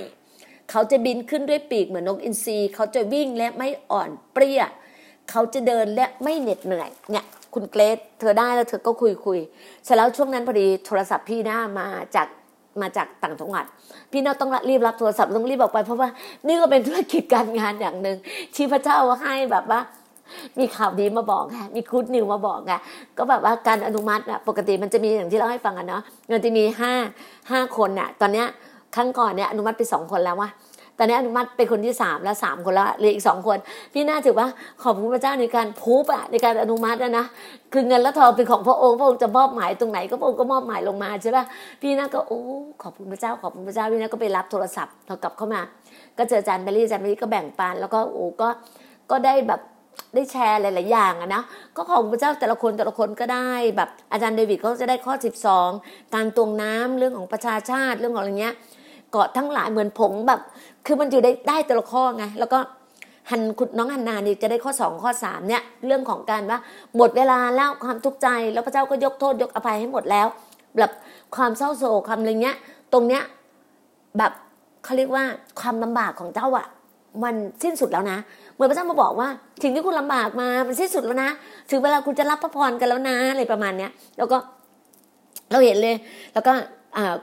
[0.71, 4.61] เขาจะบินขึ้นด้วยปีกเหมือนนกอินทรีเขาจะวิ่งและไม่อ่อนเปรี้ย
[5.29, 9.39] เขาจะเดินและไม่เหน็ดเหนื่อยเนี่ยคุณเกรซเธอได้แล้วเธอก็คุยคุย
[9.83, 12.27] เสร็จแล้วช่วงนั้นพอดีโทรศัพท์พี่หน้ามาจาก
[12.81, 13.65] มาจากต่างจังหวัด
[14.11, 16.09] พี่น้าต้องรีบรับโทรศัพท์ต้องรีบออกไปเพราะว่า
[16.47, 18.17] นี่ก็เป็นธุรกิจการงานอย่างหนึ่ง
[18.55, 19.79] ที่พระเจ้าให้แบบว่า
[20.59, 22.73] มีข่าวดีมาบอกไงมีคูดนิวมาบอกไง
[23.17, 26.93] ก็แบบว่าการอนุมัติอะปกติมันจะมีอย่างที่เราให้ฟังกันเนาะมันจะมีห้า
[27.51, 28.47] ห้าคนอะตอนเนี้ย
[28.95, 30.49] ครั้งก่อนเนี้ยอนุมัติไปสองคนแล้วว่า
[31.01, 33.57] ตอนนี้อนุมัติเป็นคนที่สามแล้วสามคนแล้วเหลืออีกสองคน
[33.93, 34.47] พี่น่าถือว่า
[34.83, 37.25] ขอบคุณพระเจ้าในการพูบอะในการอนุมัตินะ
[37.73, 41.45] คือเงินและทองเป็นของพระองค์พระองค์จะมอบหมายตรงไหนก็พระองค์ก็มอบหมายลงมาใช่ป่ะ
[41.81, 42.41] พี่น่าก็โอ้
[42.83, 45.61] ขอบคุณพระเจ้าขอบคุณพระเจ้าพี่น่าก็ไปรับโทรศัพท์พอกลับเข้ามา
[46.17, 48.49] ก็เจออาจารย์เบลลี่อาจารย์เบลลี่ก็แบ่งปันแล้วก็โอ้ก็
[49.11, 49.61] ก็ได้แบบ
[50.15, 51.43] ได้แชร์หลาย ๆ อย่างอะนะ
[51.75, 55.13] ก็ของพระเจ้าแต่ละคนแต่ละคนก็ได้แบบอาจารย์เดวิดเขาจะได้ข้อ
[55.63, 58.55] 12 การตวงน้ำเรื่องของประชาชาติเรื่องของอะไรเงี้ย
[59.11, 60.39] เกาะทั้งหลายเหมือนผงแบบ
[60.85, 62.59] คือมันอยู่ได้ได้แต่ละข้อไงแล้วก็
[63.29, 66.59] ฮันคุณน้องฮันนานี่จะได้ข้อสองข้อสามเนี่ย เรื่องของการว่า
[66.97, 70.27] หมดเวลาแล้วความทุกข์ใจ แล้วพระเจ้าก็ยกโทษยกอภัยให้หมดแล้ว
[70.77, 70.91] แบบ
[71.35, 72.57] ความเศร้าโศกความอะไรเงี้ย
[72.93, 73.23] ตรงเนี้ย
[74.17, 74.31] แบบ
[74.83, 75.23] เขาเรียกว่า
[75.59, 76.67] ความลำบากของเจ้าอะ
[77.23, 78.17] มันสิ้นสุดแล้วนะ
[78.53, 79.27] เหมือนพระเจ้ามาบอกว่า
[79.63, 81.29] สิ่งที่คุณลำบากมามันสิ้นสุดแล้วนะ
[81.69, 84.37] ถึงเวลาคุณจะรับพระพรกันแล้วนะอะไรประมาณเนี้ย แล้วก็
[85.51, 85.95] เราเห็นเลย
[86.33, 86.53] แล้วก็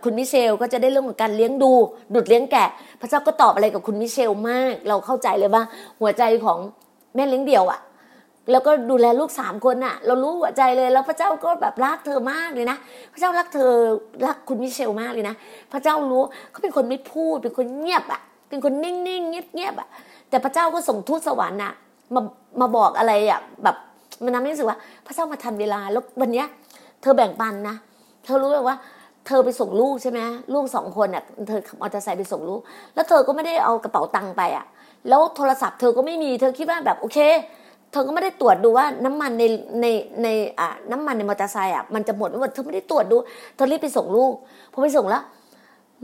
[0.05, 1.73] คุณมิเชลก็จะได้เรื่องของการเลี้ยงดู
[2.15, 2.69] ดุดเลี้ยงแกะ
[3.01, 5.63] พระเจ้าก็ตอบอะไรกับคุณมิเชลมาก เราเข้าใจเลยว่า
[6.01, 6.59] หัวใจของ
[7.15, 7.81] แม่เลี้ยงเดี่ยวอะ่ะ
[8.51, 12.77] แล้วก็ดูแลลูกสามคนน่ะ เรารู้หัวใจเลย แล้วพระเจ้าก็แบบรักเธอมากเลยนะ
[13.13, 13.71] พระเจ้ารักเธอ
[14.27, 15.35] รักคุณมิเชลมากเลยนะ
[15.73, 19.89] พระเจ้ารู้เขาเป็นคนไม่พูดเป็นคนเงียบอะ เป็นคนนิ่งๆเงียบๆอะ
[20.29, 21.73] แต่พระเจ้าก็ส่งทูตสวรรค์น่ะ
[22.15, 22.21] มา
[22.61, 23.77] มาบอกอะไรอะแบบ
[24.25, 26.47] มันทำให้รู้สึกว่า พระเจ้ามาทันเวลาแล้ววันเนี้ย
[27.03, 27.77] เธอแบ่งปันนะ
[28.25, 28.77] เธอรู้ไหมว่า
[29.27, 30.21] เธอไปส่งลูกใช่ไหม
[30.55, 32.61] ลูกสองคนอะเธอขับมอเตอร์ไซค์ไปส่งลูก
[32.95, 34.65] แล้วเธอก็ไม่ได้เอากระเป๋าตังค์ไปอะ
[35.09, 37.19] แล้วโทรศัพท์เธอก็ไม่มีเธอคิดว่าแบบโอเค
[37.93, 39.45] เธอก็ไม่ได้ตรวจดูว่าน้ำมันใน
[39.81, 39.87] ใน
[40.23, 40.29] ใน
[40.59, 43.17] อ่าน้ำมันในมอเตอร์ไซค์อะมันจะหมดไม่หมดเธอไม่ได้ตรวจดู
[43.55, 44.33] เธอรีบไปส่งลูก
[44.73, 45.23] พอไปส่งแล้ว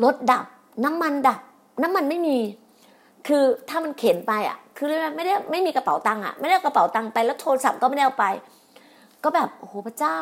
[0.04, 0.44] รถดับ
[0.84, 1.40] น้ำมันดับ
[1.82, 2.38] น้ำมันไม่มี
[3.26, 8.26] คือถ้ามันเข็นไปอะ คือไม่ได้ไม่มีกระเป๋าตังค์อะ ไม่ได้กระเป๋าตังค์ไปแล้วโทรศัพท์ก็ไม่ได้เอาไป
[9.24, 10.18] ก็แบบโอ้โหพระเจ้า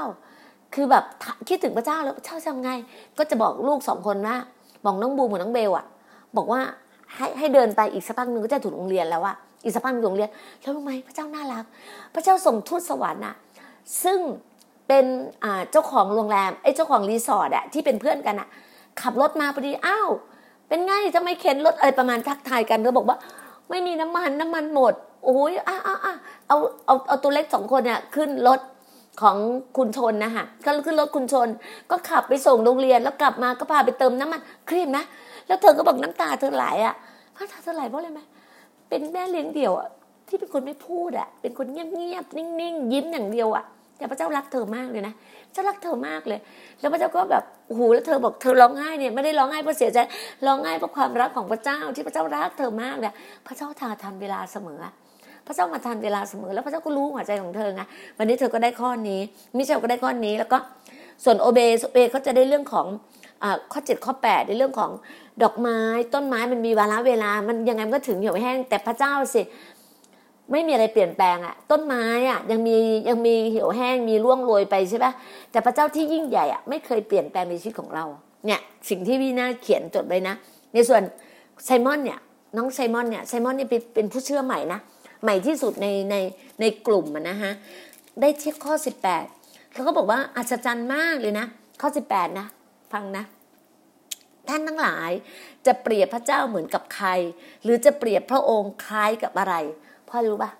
[0.75, 1.05] คือแบบ
[1.49, 2.71] คิดถึงพระเจ้าแล้วพระเจ้าทำไง
[3.19, 4.37] ก็จะบอกลูกสองคนว่า
[4.85, 5.87] บอกน้องบูมกับน้องเบลอะ
[6.37, 6.61] บอกว่า
[7.15, 10.31] ให้ให้เดินไปอีกสักพักหนึ่งก็จะถึงโรงเรียนแล้วอะอีกสักพักหนึ่งโรงเรียน
[10.61, 11.65] แล้วรู้ไหมพระเจ้าน่ารัก
[12.15, 13.35] พระเจ้าส่งทูตสวรรค์อะ
[14.05, 14.19] ซึ่ง
[14.89, 15.05] เป็น
[15.71, 18.49] เจ้าของโรงแรมไอ้เจ้าของรีสอร์ทอะที่เป็นเพื่อนกันอะ
[19.01, 20.09] ขับรถมาพอดีอ้าว
[20.71, 23.19] เป็นไงจะไม่เข็นรถอะไรประมาณทักทายกันก็บอกว่า
[23.71, 24.95] ไม่มีน้ำมันน้ำมันหมด
[25.25, 26.15] โอ้ยอะอะอะ
[26.49, 26.57] เอา
[26.87, 28.61] เอาเอาตัวเล็กสองคนเนี่ยขึ้นรถ
[29.23, 29.37] ของ
[29.77, 31.49] คุณชนนะคะก็ขึ้นรถคุณชน
[31.91, 34.99] ก็ขับไปส่งโรงเรียนแล้วกลับมาก็พาไปเติมน้ำมันเครียดไหม
[35.47, 36.95] แล้วเธอก็บอกน้ำตาเธอไหลอะ
[37.37, 38.21] พระตาเธอไหลเพราะอะไรไหม
[38.89, 39.89] เป็นแม่เลี้ยงเดี่ยวอะ
[40.29, 43.65] ที่เป็นคนไม่พูดอะเป็นคนเงียบๆนิ่งๆ ยิ้มอย่างเดียวอะ
[44.01, 45.15] แต่พระเจ้ารักเธอมากเลยนะ
[45.53, 46.39] เจ้ารักเธอมากเลย
[46.81, 49.99] แล้วพระเจ้าก็แบบโอ้โหแล้วเธอบอกเธอร้องไห้เนี่ยไม่ได้ร้องไห้เพราะเสียใจ
[50.47, 53.13] ร้องไห้เพราะความรักของพระเจ้าที่พระเจ้ารักเธอมากเลย
[53.47, 54.81] พระเจ้าทาทันเวลาเสมอ
[55.47, 57.83] พระเจ้ามาทันเวลาเสมอ แล้วพระเจ้าก็รู้หัวใจของเธอไง
[58.19, 59.21] วันนี้เธอก็ได้ข้อนี้
[59.57, 60.59] มิเชลก็ได้ข้อนี้แล้วก็
[61.25, 62.87] ส่วนโอเบโอเบเขาจะได้เรื่องของ
[63.73, 64.91] ข้อเจ็ดข้อแปดในเรื่องของ
[65.43, 65.79] ดอกไม้
[66.15, 69.43] ต้นไม้มันมีวาระเวลา มันยังไงมันก็ถึงเหี่ยวแห้ง แต่พระเจ้าสิ
[70.51, 72.77] ไม่มีอะไรเปลี่ยนแปลงอะต้นไม้อะยังมี
[73.09, 75.13] ยังมีเหี่ยวแห้งมีร่วงโรยไปใช่ปะ
[75.51, 78.05] แต่พระเจ้าที่ยิ่งใหญ่อะไม่เคยเปลี่ยนแปลงในชีวิตของเรา
[78.47, 80.35] เนี่ยสิ่งที่พี่น่าเขียนจดไว้นะ
[80.73, 81.03] ในส่วน
[81.65, 82.19] ไซมอนเนี่ย
[82.57, 84.81] น้องไซมอนเนี่ยไซมอนเนี่ยเป็นผู้เชื่อใหม่นะ
[85.23, 86.17] ใหม่ที่สุดในใน
[86.61, 87.53] ในกลุ่มนะฮะ
[88.21, 89.25] ได้เทียบข้อสิบแปด
[89.73, 91.47] เขาก็บอกว่าอัศจรรย์มากเลยนะ
[91.81, 92.47] ข้อสิบแปดนะ
[92.93, 93.25] ฟังนะ
[94.49, 95.11] ท่านทั้งหลาย
[95.67, 97.09] จะเปรียบพระเจ้าเหมือนกับใคร
[97.63, 99.55] หรือจะเปรียบพระองค์คล้ายกับอะไร
[100.11, 100.51] พ่อรู้ปะ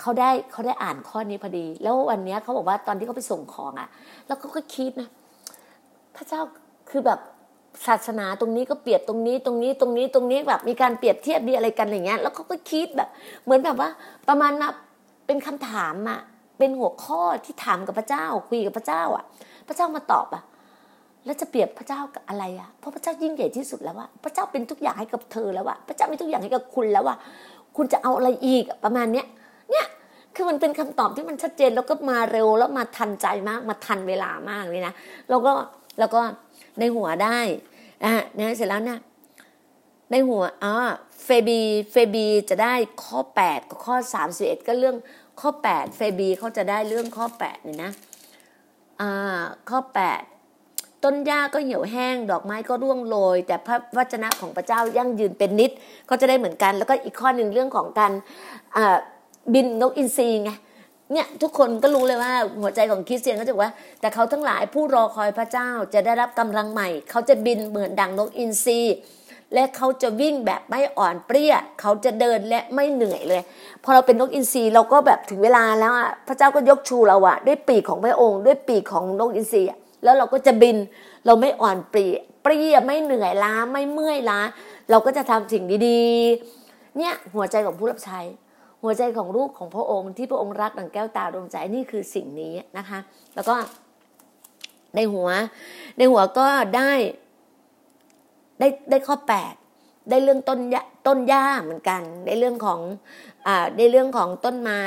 [0.00, 3.88] เขาได้เขาได้อ่านข้อนี้พอดี แล้ววันนี้เขาบอกว่าตอนที่เขาไปส่งของอะ่ะ
[4.26, 5.08] แล้วเขาก็คิดนะ
[6.16, 6.40] พระเจ้า
[6.90, 7.20] คือแบบ
[7.86, 13.08] ศาสนาตรงนี้ก็เปรียบตรงนี้ตรงนี้ตรงนี้ตรงนี้แบบมีการเปรียบเทียบดีอะไรกันอย่างเงี้ย แล้วเขาก็คิดแบบ
[13.44, 13.90] เหมือนแบบว่า
[14.28, 14.70] ประมาณนะ
[15.26, 16.20] เป็นคำถามอะ
[16.58, 19.24] เป็นหัวข้อที่ถามกับพระเจ้า คุยกับพระเจ้าอะ
[19.68, 20.42] พระเจ้ามาตอบอะ
[21.24, 27.16] แล้วจะเปรียบพระเจ้ากับอะไรอะเพราะพระเจ้ายิ่งใหญ่ที่สุดแล้วอะพระเจ้าเป็นทุกอย่างให้กับเธอแล้วอะพระเจ้ามีทุกอย่างให้กับคุณแล้วอะ
[27.82, 29.26] คุณจะเอาอะไรอีกประมาณเนี้ย
[29.70, 29.86] เนี่ย
[30.34, 34.94] คือมันเป็นคำตอบที่มันชัดเจนแล้วก็มาเร็วแล้วมาทันใจมากมาทันเวลามากเลยนะ
[35.28, 35.52] แล้วก็
[35.98, 36.20] แล้วก็
[36.78, 37.38] ในหัวได้
[38.04, 38.98] อะนะเสร็จแล้วนะ
[40.10, 40.74] ในหัวอ๋อ
[41.24, 41.60] เฟบี
[41.92, 42.74] เฟบีจะได้
[43.04, 43.96] ข้อ 8กับข้อ
[44.32, 44.96] 31 ก็เรื่อง
[45.40, 47.92] ข้อ 8 เฟบีเขาจะได้เรื่องข้อ8เนี่ยนะ
[49.00, 49.78] อ่าข้อ
[50.12, 50.29] 8
[51.04, 55.70] ต้นหญ้าก็เหี่ยวแห้ง ดอกไม้ก็ร่วงโรย แต่พระวจนะของพระเจ้ายั่งยืนเป็นนิด
[56.08, 58.12] ก็จะได้เหมือนกัน แล้วก็อีกข้อหนึ่งเรื่องของการ
[59.54, 60.50] บินนกอินทรีไง
[61.12, 68.80] เนี่ยทุกคนก็รู้เลยว่าหัวใจของคริสเตียนก็จะว่า แต่เขาทั้งหลายผู้รอคอยพระเจ้าจะได้รับกำลังใหม่ เขาจะบินเหมือนดังนกอินทรี
[69.54, 73.42] และเขาจะวิ่งแบบไม่อ่อนเปรี้ย เขาจะเดินและไม่เหนื่อยเลย
[73.84, 79.62] พอเราเป็นนกอินทรีเราก็แบบถึงเวลาแล้วอะพระเจ้าก็ยกชูเราอะด้วยปีกของพระองค์ ด้วยปีกของนกอินทรี
[80.02, 80.76] แล้วเราก็จะบิน
[81.26, 84.40] เราไม่อ่อนเปรี้ยเปรียไม่เหนื่อยล้าไม่เมื่อยล้า
[84.90, 88.20] เราก็จะทำสิ่งดีๆ เนี่ยหัวใจของผู้รับใช้
[88.82, 92.98] หัวใจของลูกของพระองค์ที่พระองค์รักดังแก้วตาดวงใจนี่คือสิ่งนี้นะคะ
[93.34, 93.54] แล้วก็
[94.94, 95.28] ในหัว
[95.98, 96.46] ในหัวก็
[96.76, 96.92] ได้
[98.58, 99.54] ได้ได้ข้อแปด
[100.10, 100.58] ได้เรื่องต้น
[101.06, 102.80] ต้นหญ้าเหมือนกัน ในเรื่องของ
[103.46, 104.82] อ่าในเรื่องของต้นไม้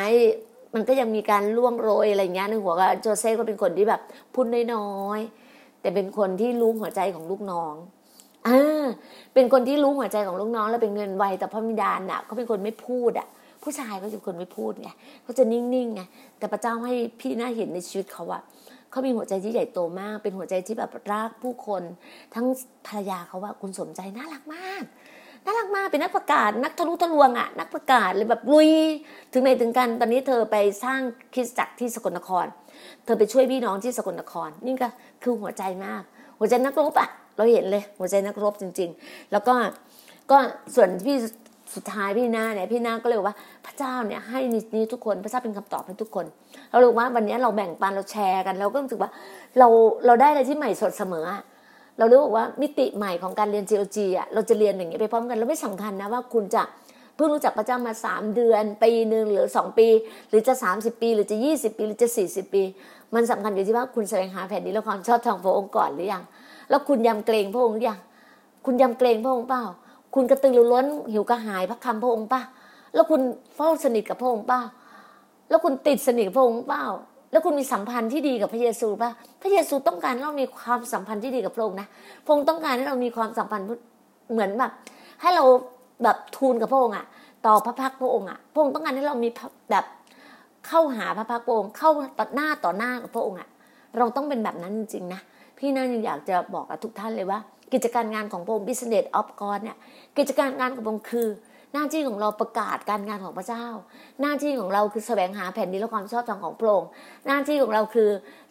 [0.73, 4.01] มันก็ยังมีการล่วงโรยอะไรเงี้ยในหัวก็โจเซ่ก็เป็นคนที่แบบ
[4.33, 7.73] พูดน้อยๆแต่เป็นคนที่รู้หัวใจของลูกน้อง
[8.47, 8.85] อ่า
[9.33, 13.27] เป็นคนที่รู้หัวใจของลูกน้อง แล้วเป็นเงินไวแต่พระมิดานอะเขาเป็นคนไม่พูดอะ
[13.63, 14.89] ผู้ชายเขาจะคนไม่พูดไง
[15.23, 16.01] เขาจะนิ่งๆไง
[16.37, 18.39] แต่พระเจ้าให้พี่น่าเห็นในชีวิตเขาว่า
[18.89, 21.83] เขามีหัวใจที่ใหญ่โตมาก เป็นหัวใจที่แบบรักผู้คน
[22.35, 22.45] ทั้ง
[22.87, 24.83] ภรรยาเขาว่าคุณสมใจน่ารักมาก
[25.45, 28.69] น่ารักมากเป็นนักประกาศ นักทะลุทะลวงอะนักประกาศเลยแบบลุย
[29.33, 30.99] ถึงไหนถึงกัน ตอนนี้เธอไปสร้าง
[31.33, 32.45] คริสตจักรที่สกลนคร
[33.05, 34.89] เธอไปช่วยพี่น้องที่สกลนคร นี่ก็
[35.23, 36.03] คือหัวใจมาก
[36.39, 39.53] หัวใจนักรบอะ เราเห็นเลย หัวใจนักรบจริง ๆ แล้วก็
[40.31, 40.37] ก็
[40.75, 41.17] ส่วนพี่
[41.75, 43.35] สุดท้ายพี่นาเนี่ยพี่นาก็เลยว่า
[43.65, 44.39] พระเจ้าเนี่ยให้
[44.75, 46.25] นี้ทุกคนพระเจ้าเป็นคำตอบให้ทุกคน
[46.69, 49.11] เรารู้ว่าวันนี้เราแบ่งปันเราแชร์กัน เราก็รู้สึกว่า
[49.59, 49.67] เรา
[50.05, 51.25] เราได้อะไรที่ใหม่สดเสมอ
[51.97, 56.63] เรารู้ว่ามิติใหม่ของการเรียน GLG อะเราจะเรียนอย่างนี้ไปพร้อมกันเราไม่สำคัญนะว่าคุณจะ
[57.15, 59.87] เพิ่งรู้จักพระเจ้ามาสามเดือนปีหนึ่งหรือสองปี
[60.29, 62.63] หรือจะสามสิบปี หรือจะยี่สิบปี หรือจะสี่สิบปี
[63.13, 66.23] มันสำคัญอยู่ที่ว่าคุณแสวงหาแผ่นดินและความชอบธรรมพระองค์ก่อนหรือยัง
[66.69, 67.99] แล้วคุณยำเกรงพระองค์หรือยัง
[68.65, 69.63] คุณยำเกรงพระองค์เปล่า
[70.15, 72.41] คุณกระตือรือร้นหิวกระหายพระคำพระองค์เปล่า
[72.93, 73.21] แล้วคุณ
[73.55, 74.61] เฝ้าสนิทกับพระองค์เปล่า
[75.49, 76.85] แล้วคุณติดสนิทกับพระองค์เปล่า
[77.33, 79.11] แล้วคุณมีสัมพันธ์ที่ดีกับพระเยซูป่ะ
[79.41, 81.87] พระเยซูต้องการให้เรามีความสัมพันธ์ที่ดีกับพระองค์นะ
[82.25, 83.65] พระองค์ต้องการให้เรามีความสัมพันธ์
[84.31, 84.71] เหมือนแบบ
[85.21, 85.43] ให้เรา
[86.03, 87.05] แบบทูลกับพระองค์อะ
[87.45, 89.29] ต่อพระพักพระองค์อะพระองค์ต้องการให้เรามี
[89.71, 89.85] แบบ
[90.67, 93.49] เข้าหาพระพักพระองค์เข้าต่อหน้าต่อหน้ากับพระองค์อะ
[93.97, 95.21] เราต้องเป็นแบบนั้นจริงๆนะ
[95.57, 97.39] พี่นั่นยังอยากจะบอกกับทุกท่านเลยว่า
[97.73, 99.77] กิจการงานของพระองค์ business of God เนี่ย
[100.17, 101.27] กิจการงานของพระองค์คือ
[101.73, 103.65] หน้าที่ของเราประกาศการงานของพระเจ้า
[104.21, 106.89] หน้าที่ของเราคือแสวงหาแผ่นดินและความชอบธรรมของพระองค์
[107.27, 108.09] หน้าที่ของเราคือ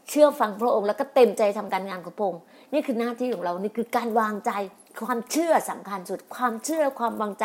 [0.09, 2.41] เชื่อฟังพระองค์แล้วก็เต็มใจทำการงานของพระองค์
[2.73, 4.51] นี่คือหน้าที่ของเรานี่คือการวางใจ
[5.07, 7.45] ความเชื่อสำคัญสุด ความเชื่อความวางใจ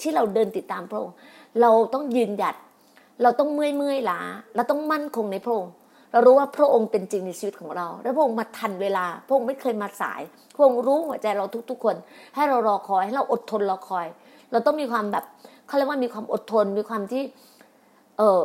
[0.00, 1.14] ที่เราเดินติดตามพระองค์
[1.60, 2.54] เราต้องยืนหยัด
[3.22, 4.20] เราต้องเมื่อยเมื่อยล้า
[4.54, 5.72] เราต้องมั่นคงในพระองค์
[6.12, 10.20] เรารู้ว่าพระองค์เป็นจริงในชีวิตของเรา และพระองค์มาทันเวลา พระองค์ไม่เคยมาสาย
[10.54, 11.96] พระองค์รู้หัวใจเราทุกๆคน
[12.34, 14.06] ให้เรารอคอยให้เราอดทนรอคอย
[14.54, 15.24] เราต้องมีความแบบ
[15.66, 17.22] เขาเรียกว่ามีความอดทน มีความที่
[18.18, 18.40] เออ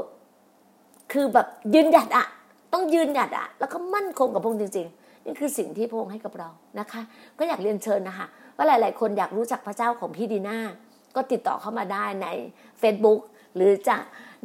[1.12, 2.26] คือแบบยืนหยัดอะ
[2.74, 6.50] ต้องยืนหยัดอะแล้วก็มั่นคงกับพระองค์จริง ๆ นี่คือสิ่งที่พระองค์ให้กับเรา
[6.80, 7.02] นะคะ
[7.40, 10.58] ก็อยากเรียนเชิญนะคะว่าหลาย ๆ คนอยากรู้จักพระเจ้าของพี่ดีน่า
[11.16, 12.28] ก็ติดต่อเข้ามาได้ใน
[12.82, 13.20] Facebook
[13.56, 13.98] หรือจะ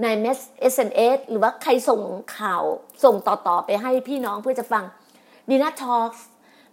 [0.02, 1.00] ใน message
[1.30, 2.00] หรือว่าใครส่ง
[2.38, 2.62] ข่าว
[3.04, 4.84] ส่งต่อ ๆ ไปให้พี่น้องเพื่อจะฟัง
[5.50, 6.10] ดีน่า talk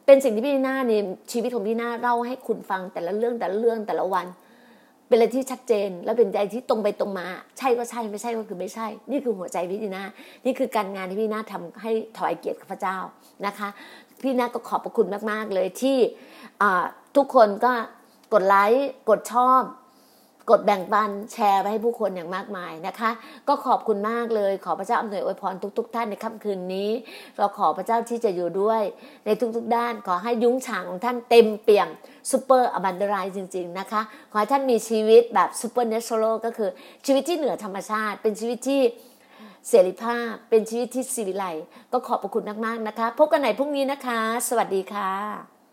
[0.05, 4.25] เป็นสิ่งที่พี่ดีน่าเนี่ยชีวิตของพี่ดีน่าเล่าให้คุณฟังแต่ละเรื่องแต่ละเรื่องแต่ละวัน
[5.11, 10.03] เป็นอะไรที่ชัดเจน แล้วเป็นใจที่ตรงไปตรงมา ใช่ก็ใช่ไม่ใช่ก็คือไม่ใช่ นี่คือหัวใจพี่ดีนา
[10.45, 12.97] นี่คือการงานที่พี่นาทำให้ถอยเกียรติกับพระเจ้า
[13.45, 13.69] นะคะ
[14.21, 15.97] พี่นาก็ขอบพระคุณมาก ๆ เลยที่
[17.15, 17.71] ทุกคนก็
[18.33, 19.61] กดไลค์กดชอบ
[20.51, 23.09] กดแบ่งปันแชร์ไปให้ผู้คนอย่างมากมายนะคะ
[23.47, 26.89] ก็ขอบคุณมากเลย ขอพระเจ้าอำนวยอวยพรทุกๆท่านในค่ำคืนนี้
[27.37, 28.81] เราขอพระเจ้าที่จะอยู่ด้วย
[29.25, 31.89] ในทุกๆด้านขอให้ยุ้งฉางของท่านเต็มเปี่ยม
[32.31, 36.69] super abundantly จริง ๆนะคะ ขอให้ท่านมีชีวิตแบบ supernatural ก็คือ
[37.05, 38.81] ชีวิตที่เหนือธรรมชาติ เป็นชีวิตที่
[39.69, 41.45] เสรีภาพ เป็นชีวิตที่ศิวิไลซ์
[41.91, 45.50] ก็ขอบพระคุณมากๆนะคะ พบกันใหม่พรุ่งนี้นะคะ สวัสดีค่ะ